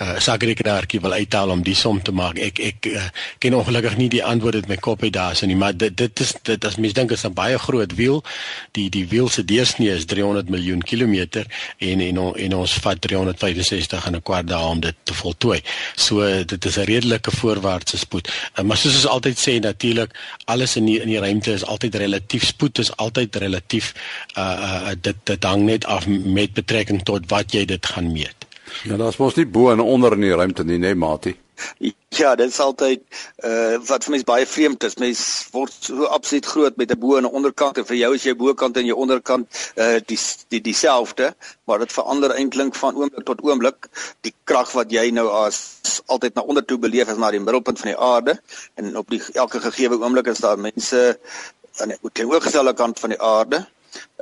uh, 0.00 0.18
sakrekenaartjie 0.18 1.00
wil 1.00 1.12
uithaal 1.12 1.50
om 1.50 1.62
die 1.62 1.74
som 1.74 2.02
te 2.02 2.12
maak. 2.12 2.38
Ek 2.38 2.58
ek 2.58 2.88
uh, 2.90 3.04
ken 3.38 3.56
ongelukkig 3.58 3.96
nie 3.96 4.08
die 4.12 4.24
antwoord 4.24 4.54
uit 4.54 4.68
my 4.68 4.76
kop 4.76 5.02
uit 5.02 5.12
daarso 5.12 5.46
nie, 5.46 5.56
maar 5.56 5.76
dit 5.76 5.96
dit 5.96 6.20
is 6.20 6.34
dit 6.42 6.64
as 6.64 6.76
mens 6.76 6.94
dink 6.96 7.12
is 7.12 7.24
'n 7.26 7.34
baie 7.34 7.58
groot 7.58 7.94
wiel. 7.94 8.22
Die 8.72 8.88
die 8.90 9.06
wiel 9.08 9.28
se 9.28 9.44
deursnee 9.44 9.94
is 9.94 10.04
300 10.04 10.48
miljoen 10.48 10.82
kilometer 10.82 11.46
en 11.78 12.00
en 12.00 12.18
en 12.34 12.54
ons 12.54 12.72
vat 12.84 13.00
365 13.00 14.06
en 14.06 14.16
'n 14.16 14.22
kwart 14.22 14.48
dae 14.48 14.64
om 14.64 14.80
dit 14.80 14.94
te 15.02 15.14
voltooi. 15.14 15.60
So 15.96 16.44
dit 16.44 16.64
is 16.64 16.76
'n 16.76 16.84
redelike 16.84 17.30
voorwaartse 17.30 17.98
spoed. 17.98 18.28
Uh, 18.58 18.64
maar 18.64 18.76
soos 18.76 18.94
ons 18.94 19.06
altyd 19.06 19.38
sê 19.38 19.60
natuurlik 19.60 20.10
alles 20.44 20.76
in 20.76 20.84
die 20.84 21.00
in 21.00 21.08
die 21.08 21.18
ruimte 21.18 21.52
is 21.52 21.64
altyd 21.64 21.94
relatief 21.94 22.44
spoed 22.44 22.78
is 22.78 22.96
altyd 22.96 23.36
relatief 23.36 23.94
uh, 24.38 24.42
uh 24.42 24.94
dit 25.00 25.16
dit 25.24 25.44
hang 25.44 25.62
net 25.64 25.84
af 25.84 26.06
met 26.06 26.52
betrekking 26.52 27.02
tot 27.02 27.28
wat 27.30 27.52
jy 27.52 27.64
dit 27.64 27.86
gaan 27.86 28.12
meet. 28.12 28.45
Ja, 28.84 28.96
daar's 28.96 29.16
mos 29.16 29.34
nie 29.34 29.46
bo 29.46 29.70
en 29.70 29.80
onder 29.80 30.12
in 30.12 30.20
die 30.26 30.34
ruimte 30.34 30.64
nie, 30.64 30.78
nee, 30.78 30.94
matie. 30.94 31.36
Ja, 32.08 32.34
dit 32.34 32.48
is 32.48 32.58
altyd 32.60 33.02
uh 33.44 33.76
wat 33.88 34.04
vir 34.04 34.12
my 34.14 34.18
baie 34.28 34.46
vreemd 34.48 34.84
is. 34.88 34.96
Mens 35.00 35.20
word 35.52 35.72
so 35.88 36.08
absoluut 36.16 36.48
groot 36.52 36.76
met 36.80 36.92
'n 36.92 36.98
bo 37.00 37.16
en 37.16 37.24
'n 37.24 37.36
onderkant 37.38 37.78
en 37.78 37.86
vir 37.86 37.96
jou 37.96 38.14
is 38.14 38.22
jou 38.22 38.34
bokant 38.34 38.76
en 38.76 38.86
jou 38.86 38.96
onderkant 38.96 39.46
uh 39.76 39.98
die 40.06 40.18
die 40.48 40.60
dieselfde, 40.60 41.34
maar 41.64 41.78
dit 41.78 41.92
verander 41.92 42.34
eintlik 42.34 42.74
van 42.74 42.96
oomblik 42.96 43.24
tot 43.24 43.42
oomblik. 43.42 43.88
Die 44.20 44.34
krag 44.44 44.72
wat 44.72 44.92
jy 44.92 45.10
nou 45.10 45.28
as 45.28 46.02
altyd 46.06 46.34
na 46.34 46.42
onder 46.42 46.64
toe 46.64 46.78
beleef 46.78 47.08
is 47.08 47.16
na 47.16 47.30
die 47.30 47.40
middelpunt 47.40 47.78
van 47.78 47.90
die 47.92 48.00
aarde 48.00 48.40
en 48.74 48.96
op 48.96 49.10
die 49.10 49.22
elke 49.32 49.60
gegeewe 49.60 50.00
oomblik 50.00 50.26
is 50.26 50.44
daar 50.44 50.58
mense 50.58 51.18
aan 51.76 51.88
die 51.88 52.10
teenoorgestelde 52.12 52.74
kant 52.74 53.00
van 53.00 53.10
die 53.10 53.20
aarde 53.20 53.66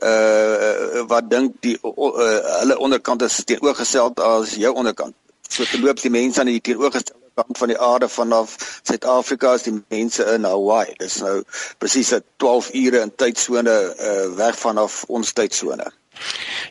uh 0.02 1.04
wat 1.10 1.30
dink 1.30 1.56
die 1.60 1.78
uh, 1.82 2.40
hulle 2.60 2.78
onderkant 2.78 3.22
is 3.22 3.42
teenoorgestel 3.44 4.14
as 4.14 4.54
jou 4.54 4.72
onderkant. 4.74 5.14
So 5.48 5.64
te 5.64 5.80
loop 5.80 6.00
die 6.00 6.10
mense 6.10 6.40
aan 6.40 6.52
die 6.52 6.60
teenoorgestelde 6.60 7.24
kant 7.34 7.58
van 7.58 7.68
die 7.68 7.78
aarde 7.78 8.08
vanaf 8.08 8.80
Suid-Afrika 8.82 9.52
as 9.52 9.66
die 9.66 9.74
mense 9.88 10.24
in 10.34 10.46
Hawaii. 10.46 10.94
Dis 10.98 11.18
nou 11.22 11.42
presies 11.78 12.14
12 12.36 12.70
ure 12.84 13.02
in 13.02 13.12
tydsone 13.16 13.76
uh 13.98 14.30
weg 14.38 14.58
vanaf 14.58 15.02
ons 15.08 15.32
tydsone. 15.32 15.90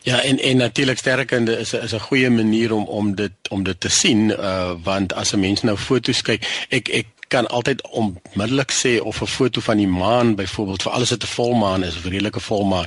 Ja 0.02 0.20
en 0.22 0.38
en 0.38 0.56
natuurlik 0.56 0.98
sterkende 0.98 1.56
is 1.58 1.72
is 1.72 1.92
'n 1.92 2.06
goeie 2.08 2.30
manier 2.30 2.72
om 2.72 2.84
om 2.88 3.14
dit 3.14 3.32
om 3.50 3.62
dit 3.62 3.80
te 3.80 3.88
sien 3.88 4.30
uh 4.30 4.72
want 4.82 5.12
as 5.12 5.32
'n 5.32 5.40
mens 5.40 5.62
nou 5.62 5.76
foto's 5.76 6.22
kyk 6.22 6.66
ek 6.68 6.88
ek 6.88 7.06
kan 7.28 7.46
altyd 7.48 7.82
onmiddellik 7.88 8.72
sê 8.72 9.00
of 9.00 9.20
'n 9.20 9.26
foto 9.26 9.60
van 9.60 9.76
die 9.76 9.88
maan 9.88 10.34
byvoorbeeld 10.34 10.82
vir 10.82 10.92
alles 10.92 11.10
wat 11.10 11.22
'n 11.22 11.26
volmaan 11.26 11.84
is 11.84 11.96
of 11.96 12.04
'n 12.04 12.08
redelike 12.08 12.40
volmaan 12.40 12.86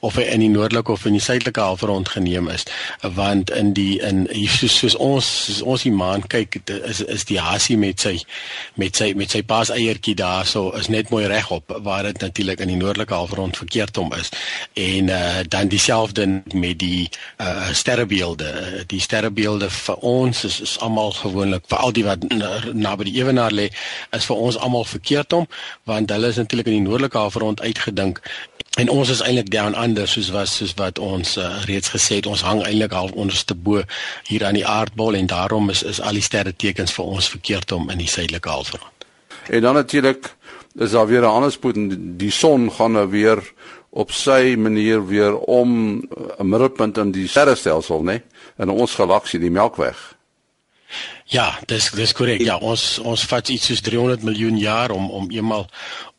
of 0.00 0.14
hy 0.14 0.22
in 0.22 0.40
die 0.40 0.48
noordelike 0.48 0.92
of 0.92 1.04
in 1.04 1.12
die 1.12 1.20
suidelike 1.20 1.60
halfrond 1.60 2.08
geneem 2.08 2.48
is. 2.48 2.62
Want 3.00 3.50
in 3.50 3.72
die 3.72 4.00
in 4.00 4.28
soos, 4.48 4.78
soos 4.78 4.96
ons 4.96 5.44
soos 5.44 5.62
ons 5.62 5.82
die 5.82 5.92
maan 5.92 6.26
kyk 6.26 6.60
is 6.84 7.00
is 7.00 7.24
die 7.24 7.38
hasie 7.38 7.76
met 7.76 8.00
sy 8.00 8.20
met 8.74 8.96
sy 8.96 9.12
met 9.16 9.30
sy 9.30 9.42
paas 9.42 9.70
eiertjie 9.70 10.14
daarso 10.14 10.70
is 10.70 10.88
net 10.88 11.10
mooi 11.10 11.26
regop 11.26 11.78
waar 11.82 12.02
dit 12.02 12.20
natuurlik 12.20 12.60
in 12.60 12.68
die 12.68 12.76
noordelike 12.76 13.14
halfrond 13.14 13.56
verkeerd 13.56 13.98
om 13.98 14.12
is. 14.12 14.28
En 14.72 15.08
uh, 15.08 15.42
dan 15.48 15.68
dieselfde 15.68 16.42
met 16.52 16.78
die 16.78 17.08
uh, 17.40 17.68
sterrebeelde. 17.72 18.84
Die 18.86 19.00
sterrebeelde 19.00 19.70
vir 19.70 19.94
ons 19.94 20.44
is, 20.44 20.60
is 20.60 20.78
almal 20.78 21.12
gewoonlik 21.12 21.64
vir 21.68 21.78
al 21.78 21.92
die 21.92 22.04
wat 22.04 22.24
naby 22.72 23.04
die 23.04 23.18
ewenaar 23.20 23.52
lê 23.52 23.70
is 24.10 24.24
vir 24.24 24.36
ons 24.36 24.58
almal 24.58 24.84
verkeerd 24.84 25.32
om 25.32 25.46
want 25.84 26.10
hulle 26.10 26.28
is 26.28 26.36
natuurlik 26.36 26.66
in 26.66 26.78
die 26.78 26.88
noordelike 26.88 27.18
halfrond 27.18 27.60
uitgedink 27.60 28.20
en 28.78 28.88
ons 28.90 29.10
is 29.10 29.22
eintlik 29.22 29.50
down 29.50 29.76
under 29.78 30.08
soos 30.08 30.30
was 30.34 30.56
soos 30.56 30.74
wat 30.80 30.98
ons 30.98 31.36
uh, 31.36 31.62
reeds 31.68 31.92
gesê 31.94 32.18
het 32.18 32.26
ons 32.26 32.42
hang 32.42 32.64
eintlik 32.66 32.92
half 32.92 33.12
onderste 33.12 33.54
bo 33.54 33.82
hier 34.26 34.44
aan 34.46 34.58
die 34.58 34.66
aardbol 34.66 35.14
en 35.14 35.30
daarom 35.30 35.70
is 35.70 35.82
is 35.82 36.00
al 36.00 36.18
die 36.18 36.26
sterre 36.26 36.52
tekens 36.56 36.92
vir 36.92 37.04
ons 37.04 37.28
verkeerd 37.36 37.72
om 37.72 37.90
in 37.90 38.02
die 38.02 38.10
suidelike 38.10 38.48
halfrond. 38.48 39.06
En 39.46 39.60
dan 39.60 39.74
natuurlik 39.74 40.34
is 40.74 40.90
daar 40.90 41.06
weer 41.06 41.22
'n 41.22 41.36
ander 41.36 41.52
spoed 41.52 41.76
en 41.76 42.16
die 42.16 42.30
son 42.30 42.72
gaan 42.72 42.92
nou 42.92 43.08
weer 43.08 43.42
op 43.90 44.10
sy 44.10 44.54
manier 44.58 45.06
weer 45.06 45.36
om 45.36 46.02
'n 46.38 46.48
middelpunt 46.48 46.98
in 46.98 47.10
die 47.10 47.28
sterrestelsel, 47.28 48.02
né? 48.02 48.22
In 48.58 48.68
ons 48.68 48.94
galaksie, 48.94 49.40
die 49.40 49.50
Melkweg. 49.50 50.13
Ja, 51.32 51.58
dis 51.66 51.90
dis 51.96 52.12
korrek. 52.12 52.42
Ja, 52.44 52.56
ons 52.60 52.98
ons 53.02 53.24
vat 53.30 53.48
iets 53.48 53.70
soos 53.70 53.80
300 53.80 54.22
miljoen 54.22 54.58
jaar 54.60 54.92
om 54.92 55.10
om 55.10 55.30
eenmal 55.32 55.66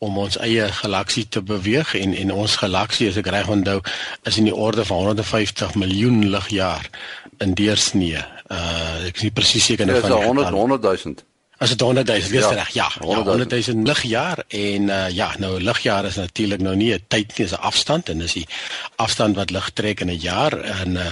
om 0.04 0.18
ons 0.18 0.38
eie 0.42 0.66
galaksie 0.82 1.28
te 1.30 1.42
beweeg 1.42 1.94
en 2.00 2.14
en 2.14 2.32
ons 2.32 2.58
galaksie 2.64 3.10
as 3.10 3.20
ek 3.22 3.30
reg 3.34 3.52
onthou 3.52 3.80
is 4.24 4.40
in 4.42 4.50
die 4.50 4.56
orde 4.56 4.86
van 4.86 4.98
150 4.98 5.76
miljoen 5.76 6.26
ligjaar 6.34 6.90
in 7.38 7.54
deursnee. 7.54 8.26
Uh 8.50 9.06
ek 9.12 9.22
is 9.22 9.28
nie 9.30 9.36
presies 9.36 9.70
seker 9.72 9.86
nie 9.86 10.02
van 10.02 10.18
100 10.26 10.52
100 10.58 10.90
000. 11.06 11.35
As 11.58 11.70
dit 11.70 11.82
100 11.82 12.08
000 12.08 12.18
is 12.18 12.30
reg. 12.30 12.70
Ja, 12.74 12.92
100 13.00 13.50
000 13.50 13.62
ja, 13.62 13.74
ligjaar 13.84 14.44
en 14.48 14.82
uh, 14.82 15.10
ja, 15.10 15.30
nou 15.40 15.62
ligjaar 15.62 16.06
is 16.06 16.16
natuurlik 16.16 16.62
nou 16.62 16.76
nie 16.76 16.94
'n 16.94 17.04
tyd 17.08 17.28
nie, 17.28 17.48
dis 17.48 17.56
'n 17.56 17.62
afstand 17.62 18.10
en 18.10 18.18
dis 18.18 18.34
die 18.34 18.48
afstand 18.96 19.36
wat 19.36 19.52
lig 19.52 19.70
trek 19.74 20.00
in 20.00 20.12
'n 20.12 20.20
jaar 20.20 20.52
en 20.60 20.98
uh, 20.98 21.12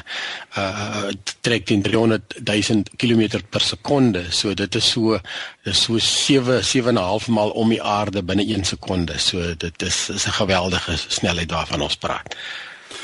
uh 0.57 1.11
trek 1.41 1.65
teen 1.65 1.81
300 1.81 2.21
000 2.43 2.83
km 2.97 3.39
per 3.49 3.61
sekonde. 3.61 4.25
So 4.31 4.53
dit 4.53 4.75
is 4.75 4.89
so 4.89 5.19
dis 5.63 5.81
so 5.81 5.97
7 5.97 6.61
7.5 6.63 7.27
maal 7.27 7.49
om 7.49 7.69
die 7.69 7.81
aarde 7.81 8.23
binne 8.23 8.43
1 8.43 8.63
sekonde. 8.63 9.19
So 9.19 9.55
dit 9.57 9.81
is 9.81 10.09
is 10.09 10.27
'n 10.27 10.39
geweldige 10.43 10.97
snelheid 11.07 11.51
waarvan 11.51 11.81
ons 11.81 11.95
praat 11.95 12.35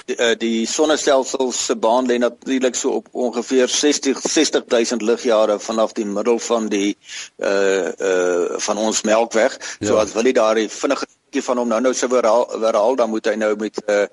die, 0.06 0.18
uh, 0.18 0.34
die 0.38 0.66
sonnestelsel 0.68 1.52
se 1.52 1.76
baan 1.76 2.08
lê 2.10 2.18
natuurlik 2.18 2.76
so 2.76 3.00
op 3.00 3.08
ongeveer 3.12 3.68
60 3.68 4.22
60000 4.22 5.02
ligjare 5.02 5.60
vanaf 5.60 5.94
die 5.98 6.06
middel 6.06 6.40
van 6.40 6.68
die 6.68 6.98
uh 7.38 7.88
uh 7.88 8.60
van 8.60 8.78
ons 8.78 9.02
Melkweg. 9.02 9.58
Ja. 9.80 9.88
So 9.88 9.98
as 9.98 10.14
wil 10.14 10.26
jy 10.26 10.34
daar 10.38 10.56
die 10.56 10.70
vinnige 10.70 11.08
bietjie 11.08 11.44
van 11.46 11.58
hom 11.58 11.68
nou 11.68 11.82
nou 11.82 11.94
sou 11.94 12.10
herhaal, 12.14 12.48
herhaal 12.62 12.96
dan 12.96 13.10
moet 13.10 13.26
hy 13.26 13.36
nou 13.36 13.56
met 13.56 13.84
uh 13.88 14.06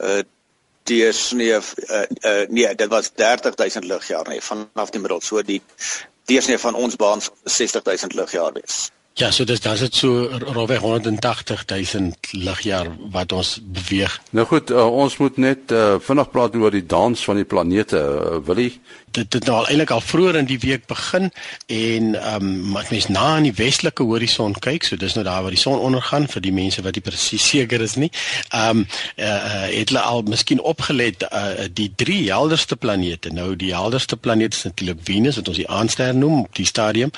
uh 0.00 0.22
deursnee 0.82 1.54
uh, 1.54 1.62
uh, 2.26 2.48
nee, 2.48 2.74
dit 2.74 2.88
was 2.90 3.12
30000 3.14 3.84
ligjare 3.84 4.30
nee, 4.30 4.42
vanaf 4.42 4.90
die 4.90 5.00
middel. 5.00 5.20
So 5.20 5.42
die 5.46 5.60
deursnee 6.26 6.58
van 6.58 6.74
ons 6.74 6.96
baan 6.96 7.22
60000 7.44 8.14
ligjare 8.18 8.58
wees. 8.58 8.90
Ja, 9.20 9.28
so 9.30 9.44
dis 9.44 9.60
dan 9.60 9.74
is 9.76 9.82
dit 9.84 9.94
so 9.94 10.28
rowweg 10.54 10.80
180 10.80 11.64
000 11.66 12.12
ligjaar 12.30 12.88
wat 13.12 13.32
ons 13.32 13.58
beweeg. 13.60 14.14
Nou 14.30 14.46
goed, 14.48 14.70
uh, 14.72 14.86
ons 14.88 15.16
moet 15.20 15.36
net 15.36 15.72
uh, 15.72 15.98
vinnig 16.00 16.30
praat 16.32 16.56
oor 16.56 16.72
die 16.72 16.86
dans 16.86 17.24
van 17.28 17.36
die 17.36 17.44
planete. 17.44 18.00
Uh, 18.00 18.38
wil 18.46 18.62
jy 18.64 18.70
dit 19.12 19.30
dit 19.30 19.44
nou 19.48 19.56
al 19.58 19.68
eintlik 19.68 19.90
al 19.94 20.00
vroeër 20.04 20.38
in 20.40 20.48
die 20.48 20.58
week 20.62 20.86
begin 20.90 21.30
en 21.66 22.14
ehm 22.14 22.48
um, 22.48 22.76
as 22.76 22.90
mens 22.90 23.08
na 23.08 23.24
aan 23.36 23.46
die 23.48 23.54
westelike 23.56 24.04
horison 24.08 24.54
kyk, 24.66 24.84
so 24.84 24.96
dis 24.96 25.14
nou 25.14 25.24
daar 25.24 25.42
waar 25.42 25.54
die 25.54 25.60
son 25.60 25.78
ondergaan 25.78 26.28
vir 26.28 26.44
die 26.44 26.52
mense 26.52 26.82
wat 26.82 26.98
nie 26.98 27.04
presies 27.04 27.48
seker 27.48 27.80
is 27.80 27.96
nie. 28.00 28.10
Ehm 28.50 28.82
um, 28.82 28.86
uh, 29.16 29.68
het 29.68 29.92
hulle 29.92 30.00
al 30.00 30.22
miskien 30.22 30.60
opgelet 30.60 31.26
uh, 31.28 31.68
die 31.70 31.92
drie 31.96 32.20
helderste 32.30 32.76
planete. 32.76 33.32
Nou 33.32 33.56
die 33.56 33.72
helderste 33.74 34.16
planeet 34.16 34.54
is 34.54 34.62
natuurlik 34.68 35.04
Venus 35.04 35.36
wat 35.40 35.48
ons 35.48 35.62
die 35.62 35.68
aandster 35.68 36.14
noem 36.14 36.44
op 36.44 36.54
die 36.56 36.66
stadium. 36.66 37.10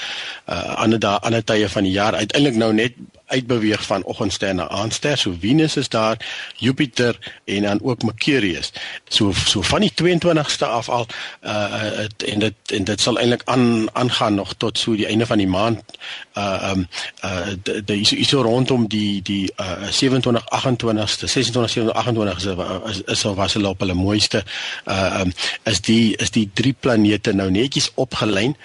Uh 0.47 0.63
ander 0.85 0.99
dae 0.99 1.19
ander 1.21 1.45
tye 1.45 1.69
van 1.69 1.87
die 1.87 1.93
jaar 1.93 2.15
uiteindelik 2.15 2.57
nou 2.59 2.73
net 2.73 2.99
uitbeweeg 3.27 3.87
van 3.87 4.05
oggendster 4.05 4.55
na 4.55 4.69
aandster. 4.69 5.19
So 5.19 5.35
Venus 5.41 5.77
is 5.77 5.89
daar, 5.89 6.17
Jupiter 6.57 7.19
en 7.45 7.63
dan 7.63 7.83
ook 7.83 8.03
Mercurius. 8.03 8.73
So 9.09 9.33
so 9.33 9.63
van 9.63 9.81
die 9.81 9.93
22ste 10.03 10.67
af 10.67 10.89
al 10.89 11.07
uh 11.43 11.99
en 12.27 12.39
dit 12.39 12.55
en 12.67 12.85
dit 12.85 13.01
sal 13.01 13.19
eintlik 13.19 13.43
aan 13.45 13.89
aangaan 13.93 14.35
nog 14.35 14.55
tot 14.57 14.79
so 14.79 14.97
die 14.97 15.07
einde 15.07 15.27
van 15.27 15.39
die 15.39 15.47
maand. 15.47 15.83
Uh 16.35 16.73
um 16.73 16.89
uh 17.25 17.81
die 17.85 18.01
is 18.01 18.13
is 18.13 18.29
so 18.29 18.43
rondom 18.43 18.89
die 18.89 19.23
die 19.23 19.53
uh 19.61 19.89
27 19.91 20.45
28ste, 20.45 21.25
26 21.27 21.71
27 21.71 21.95
28 21.95 22.91
is 22.91 23.03
is 23.03 23.21
so 23.21 23.35
was 23.35 23.53
hulle 23.53 23.69
op 23.69 23.81
hulle 23.81 23.95
mooiste 23.95 24.45
uh 24.85 25.21
um 25.21 25.33
is 25.63 25.81
die 25.81 26.17
is 26.17 26.31
die 26.31 26.51
drie 26.53 26.77
planete 26.81 27.33
nou 27.33 27.51
netjies 27.51 27.91
opgelyn 27.95 28.57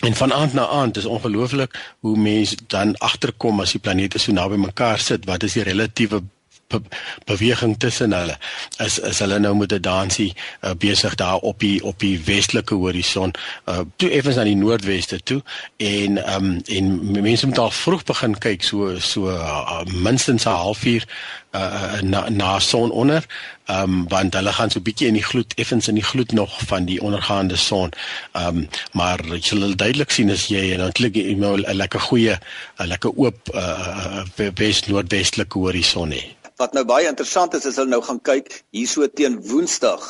En 0.00 0.14
van 0.14 0.32
aand 0.32 0.52
na 0.52 0.66
aand 0.66 0.96
is 0.96 1.04
ongelooflik 1.04 1.94
hoe 1.98 2.16
mense 2.18 2.56
dan 2.66 2.96
agterkom 2.96 3.60
as 3.60 3.74
die 3.76 3.80
planete 3.80 4.18
so 4.18 4.32
naby 4.32 4.56
mekaar 4.56 4.98
sit. 4.98 5.26
Wat 5.28 5.42
is 5.42 5.58
die 5.58 5.62
relatiewe 5.62 6.22
be 6.70 6.80
beweging 7.28 7.76
tussen 7.78 8.14
hulle? 8.16 8.36
Is 8.78 8.98
is 8.98 9.18
hulle 9.22 9.38
nou 9.38 9.54
met 9.58 9.72
'n 9.72 9.80
dansie 9.80 10.32
uh, 10.60 10.70
besig 10.78 11.14
daar 11.14 11.42
op 11.50 11.58
die 11.60 11.84
op 11.84 11.98
die 11.98 12.20
westelike 12.24 12.74
horison, 12.74 13.34
uh, 13.66 13.80
toe 13.96 14.10
effens 14.10 14.36
aan 14.36 14.50
die 14.50 14.56
noordweste 14.56 15.20
toe 15.22 15.42
en 15.76 16.34
um, 16.34 16.60
en 16.66 17.10
mense 17.22 17.46
moet 17.46 17.58
al 17.58 17.70
vroeg 17.70 18.04
begin 18.04 18.38
kyk 18.38 18.62
so 18.62 18.98
so 18.98 19.28
uh, 19.28 19.84
minstens 19.84 20.44
'n 20.44 20.60
halfuur 20.64 21.04
uh, 21.52 22.00
na 22.00 22.28
na 22.28 22.58
son 22.58 22.90
onder 22.90 23.26
um, 23.66 24.08
want 24.08 24.34
hulle 24.34 24.52
gaan 24.52 24.70
so 24.70 24.80
bietjie 24.80 25.08
in 25.10 25.18
die 25.18 25.24
gloed 25.24 25.54
effens 25.54 25.88
in 25.88 25.98
die 25.98 26.06
gloed 26.06 26.32
nog 26.32 26.58
van 26.70 26.84
die 26.84 27.00
ondergaande 27.02 27.56
son. 27.56 27.92
Um, 28.36 28.66
maar 28.92 29.22
jy 29.26 29.40
sal 29.52 29.76
duidelik 29.76 30.10
sien 30.14 30.30
as 30.30 30.48
jy 30.52 30.70
en 30.74 30.86
eintlik 30.86 31.16
'n 31.16 31.76
lekker 31.76 32.00
goeie 32.00 32.38
'n 32.78 32.86
lekker 32.86 33.10
oop 33.16 33.54
uh, 33.54 34.24
wes 34.54 34.86
noordwestelike 34.86 35.58
horison 35.58 36.10
hê. 36.12 36.39
Wat 36.60 36.74
nou 36.76 36.84
baie 36.84 37.08
interessant 37.08 37.54
is 37.56 37.64
is 37.64 37.78
hulle 37.80 37.94
nou 37.94 38.02
gaan 38.04 38.20
kyk 38.28 38.50
hierso 38.76 39.06
teen 39.08 39.38
Woensdag 39.48 40.04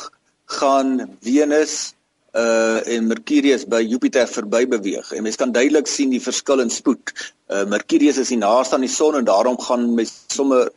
gaan 0.59 0.97
Venus 1.23 1.93
uh 2.35 2.79
en 2.95 3.07
Mercurius 3.07 3.63
by 3.67 3.79
Jupiter 3.83 4.27
verby 4.27 4.65
beweeg 4.73 5.11
en 5.15 5.23
mens 5.23 5.39
kan 5.39 5.51
duidelik 5.55 5.87
sien 5.87 6.11
die 6.11 6.23
verskil 6.23 6.63
in 6.63 6.71
spoed. 6.71 7.13
Uh 7.51 7.63
Mercurius 7.71 8.19
is 8.23 8.31
die 8.33 8.39
naaste 8.39 8.75
aan 8.75 8.83
die 8.87 8.91
son 8.91 9.15
en 9.19 9.27
daarom 9.27 9.59
gaan 9.59 9.93
mens 9.95 10.13
sommer 10.31 10.69